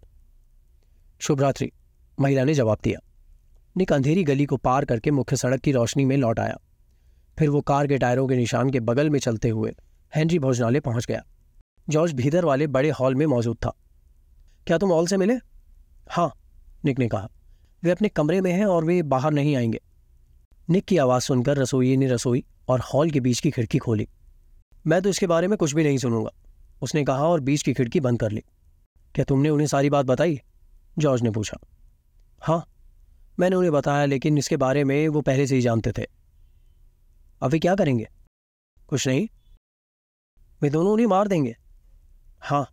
शुभ 1.21 1.41
रात्रि 1.41 1.71
महिला 2.21 2.45
ने 2.45 2.55
जवाब 2.55 2.79
दिया। 2.85 2.99
निक 3.79 3.93
अंधेरी 3.93 4.23
गली 4.25 4.45
को 4.45 4.57
पार 4.57 4.85
करके 4.85 5.11
मुख्य 5.11 5.37
सड़क 5.37 5.61
की 5.61 5.73
रोशनी 5.73 6.05
में 6.05 6.17
लौट 6.17 6.39
आया। 6.41 6.59
फिर 7.39 7.49
वो 7.49 7.61
कार 7.61 7.87
के 7.87 7.99
टायरों 7.99 8.27
के 8.29 8.37
निशान 8.37 8.71
के 8.71 8.81
बगल 8.81 9.11
में 9.11 9.19
चलते 9.19 9.49
हुए 9.49 9.75
हेनरी 10.13 10.39
भोजनालय 10.39 10.81
पहुँच 10.81 11.07
गया। 11.07 11.23
जॉर्ज 11.89 12.13
भीतर 12.13 12.45
वाले 12.45 12.67
बड़े 12.67 12.91
हॉल 12.91 13.15
में 13.15 13.25
मौजूद 13.27 13.57
था। 13.57 13.73
क्या 14.67 14.79
तुम 14.79 14.91
हॉल 14.91 15.07
से 15.07 15.17
मिले? 15.17 15.35
हाँ 16.11 16.33
निक 16.85 16.99
ने 16.99 17.09
कहा। 17.09 17.29
वे 17.83 17.91
अपने 17.91 18.09
कमरे 18.09 18.41
में 18.41 18.53
हैं 18.53 18.65
और 18.67 18.85
वे 18.85 19.03
बाहर 19.03 19.33
नहीं 19.33 19.57
आएँगे। 19.57 19.81
निक 20.71 20.85
की 20.85 20.97
आवाज़ 20.97 21.23
सुनकर 21.23 21.57
रसोई 21.57 21.97
ने 21.97 22.09
रसोई 22.09 22.45
और 22.69 22.81
हॉल 22.85 23.11
के 23.11 23.21
बीच 23.21 23.41
की 23.41 23.51
खिड़की 23.51 23.79
खोली। 23.79 24.09
मैं 24.87 25.01
तो 25.03 25.09
इसके 25.09 25.27
बारे 25.27 25.49
में 25.49 25.57
कुछ 25.59 25.75
भी 25.75 25.85
नहीं 25.85 25.99
सुनूँगा, 25.99 26.31
उसने 26.83 27.05
कहा 27.05 27.29
और 27.29 27.41
बीच 27.41 27.63
की 27.63 27.73
खिड़की 27.75 28.01
बंद 28.01 28.21
कर 28.21 28.31
ली। 28.31 28.43
क्या 29.15 29.25
तुमने 29.25 29.51
उन्हें 29.51 29.67
सारी 29.67 29.91
बात 29.91 30.07
बताई? 30.07 30.41
जॉर्ज 30.99 31.23
ने 31.23 31.31
पूछा। 31.31 31.59
हाँ 32.43 32.65
मैंने 33.41 33.57
उन्हें 33.57 33.73
बताया, 33.73 34.05
लेकिन 34.05 34.39
इसके 34.39 34.57
बारे 34.57 34.85
में 34.85 35.09
वो 35.09 35.21
पहले 35.21 35.47
से 35.47 35.55
ही 35.55 35.61
जानते 35.61 35.93
थे। 35.93 36.07
वे 37.43 37.59
क्या 37.59 37.75
करेंगे? 37.75 38.07
कुछ 38.89 39.07
नहीं। 39.09 39.27
वे 40.63 40.71
दोनों 40.71 40.93
उन्हें 40.93 41.07
मार 41.07 41.29
देंगे। 41.29 41.55
हाँ 42.43 42.67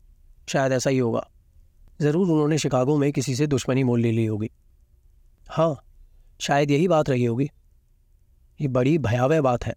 शायद 0.49 0.71
ऐसा 0.71 0.89
ही 0.89 0.97
होगा। 0.97 1.27
ज़रूर 2.01 2.27
उन्होंने 2.27 2.57
शिकागो 2.57 2.97
में 2.97 3.11
किसी 3.11 3.35
से 3.35 3.47
दुश्मनी 3.47 3.83
मोल 3.83 4.01
ले 4.01 4.11
ली 4.11 4.25
होगी। 4.25 4.49
हाँ 5.47 5.75
शायद 6.39 6.71
यही 6.71 6.87
बात 6.87 7.09
रही 7.09 7.25
होगी। 7.25 7.49
ये 8.59 8.67
बड़ी 8.67 8.97
भयावह 8.97 9.41
बात 9.41 9.65
है। 9.65 9.73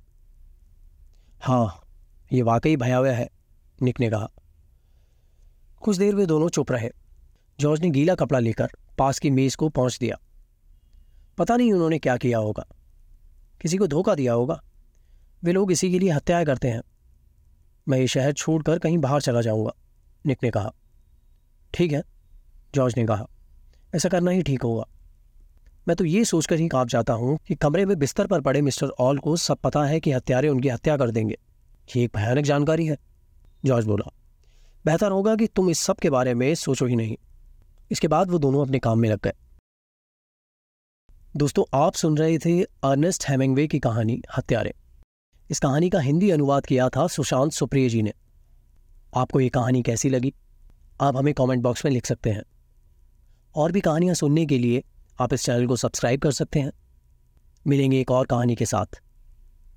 हाँ 1.40 1.80
ये 2.32 2.42
वाकई 2.42 2.76
भयावह 2.76 3.16
है, 3.16 3.28
निक 3.82 4.00
ने 4.00 4.10
कहा। 4.10 4.28
कुछ 5.82 5.96
देर 5.96 6.14
वे 6.14 6.26
दोनों 6.26 6.48
चुप 6.48 6.72
रहे। 6.72 6.90
जॉर्ज 7.58 7.80
ने 7.80 7.90
गीला 7.90 8.14
कपड़ा 8.14 8.38
लेकर 8.38 8.70
पास 8.98 9.18
की 9.18 9.30
मेज 9.30 9.54
को 9.54 9.68
पहुँच 9.68 9.98
दिया। 10.00 10.18
पता 11.38 11.56
नहीं 11.56 11.72
उन्होंने 11.72 11.98
क्या 11.98 12.16
किया 12.16 12.38
होगा। 12.38 12.66
किसी 13.60 13.76
को 13.76 13.86
धोखा 13.86 14.14
दिया 14.14 14.32
होगा। 14.32 14.62
वे 15.44 15.52
लोग 15.52 15.72
इसी 15.72 15.90
के 15.90 15.98
लिए 15.98 16.10
हत्याएँ 16.10 16.46
करते 16.46 16.68
हैं। 16.68 16.82
मैं 17.88 17.98
ये 17.98 18.06
शहर 18.06 18.32
छोड़कर 18.32 18.78
कहीं 18.78 18.98
बाहर 18.98 19.20
चला 19.20 19.40
जाऊँगा, 19.40 19.72
निक 20.26 20.38
ने 20.42 20.50
कहा। 20.50 20.72
ठीक 21.74 21.92
है, 21.92 22.02
जॉर्ज 22.74 22.94
ने 22.96 23.06
कहा। 23.06 23.26
ऐसा 23.94 24.08
करना 24.08 24.30
ही 24.30 24.42
ठीक 24.42 24.62
होगा। 24.62 24.84
मैं 25.88 25.96
तो 25.96 26.04
ये 26.04 26.24
सोचकर 26.24 26.56
ही 26.56 26.68
काँप 26.68 26.88
जाता 26.88 27.12
हूँ 27.12 27.38
कि 27.46 27.54
कमरे 27.54 27.86
में 27.86 27.98
बिस्तर 27.98 28.26
पर 28.26 28.40
पड़े 28.40 28.60
मिस्टर 28.60 28.86
ऑल 28.86 29.18
को 29.18 29.36
सब 29.36 29.58
पता 29.58 29.84
है 29.84 30.00
कि 30.00 30.12
हत्यारे 30.12 30.48
उनकी 30.48 30.68
हत्या 30.68 30.96
कर 30.96 31.10
देंगे। 31.10 31.38
ये 31.96 32.04
एक 32.04 32.10
भयानक 32.16 32.44
जानकारी 32.44 32.86
है, 32.86 32.96
जॉर्ज 33.64 33.86
बोला। 33.86 34.10
बेहतर 34.86 35.10
होगा 35.10 35.36
कि 35.36 35.46
तुम 35.46 35.70
इस 35.70 35.78
सब 35.78 35.96
के 35.96 36.10
बारे 36.10 36.34
में 36.34 36.54
सोचो 36.54 36.86
ही 36.86 36.96
नहीं। 36.96 37.16
इसके 37.90 38.08
बाद 38.08 38.30
वो 38.30 38.38
दोनों 38.38 38.62
अपने 38.62 38.78
काम 38.78 38.98
में 38.98 39.08
लग 39.08 39.20
गए। 39.24 39.32
दोस्तों, 41.36 41.64
आप 41.74 41.94
सुन 41.94 42.18
रहे 42.18 42.38
थे 42.38 42.62
अर्नेस्ट 42.62 43.24
हेमिंगवे 43.28 43.66
की 43.66 43.78
कहानी, 43.78 44.22
हत्यारे। 44.38 44.74
इस 45.50 45.58
कहानी 45.58 45.90
का 45.90 46.00
हिंदी 46.00 46.30
अनुवाद 46.30 46.66
किया 46.66 46.88
था 46.88 47.06
सुशांत 47.06 47.52
सुप्रिय 47.52 47.88
जी 47.88 48.02
ने। 48.02 48.12
आपको 49.16 49.40
ये 49.40 49.48
कहानी 49.48 49.82
कैसी 49.82 50.10
लगी? 50.10 50.34
आप 51.00 51.16
हमें 51.16 51.34
कमेंट 51.34 51.62
बॉक्स 51.62 51.84
में 51.84 51.92
लिख 51.92 52.06
सकते 52.06 52.30
हैं। 52.30 52.42
और 53.54 53.72
भी 53.72 53.80
कहानियाँ 53.80 54.14
सुनने 54.14 54.46
के 54.46 54.58
लिए 54.58 54.84
आप 55.20 55.34
इस 55.34 55.44
चैनल 55.44 55.66
को 55.66 55.76
सब्सक्राइब 55.76 56.20
कर 56.20 56.32
सकते 56.32 56.60
हैं। 56.60 56.72
मिलेंगे 57.66 58.00
एक 58.00 58.10
और 58.10 58.26
कहानी 58.26 58.54
के 58.54 58.66
साथ। 58.66 59.02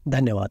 धन्यवाद। 0.07 0.49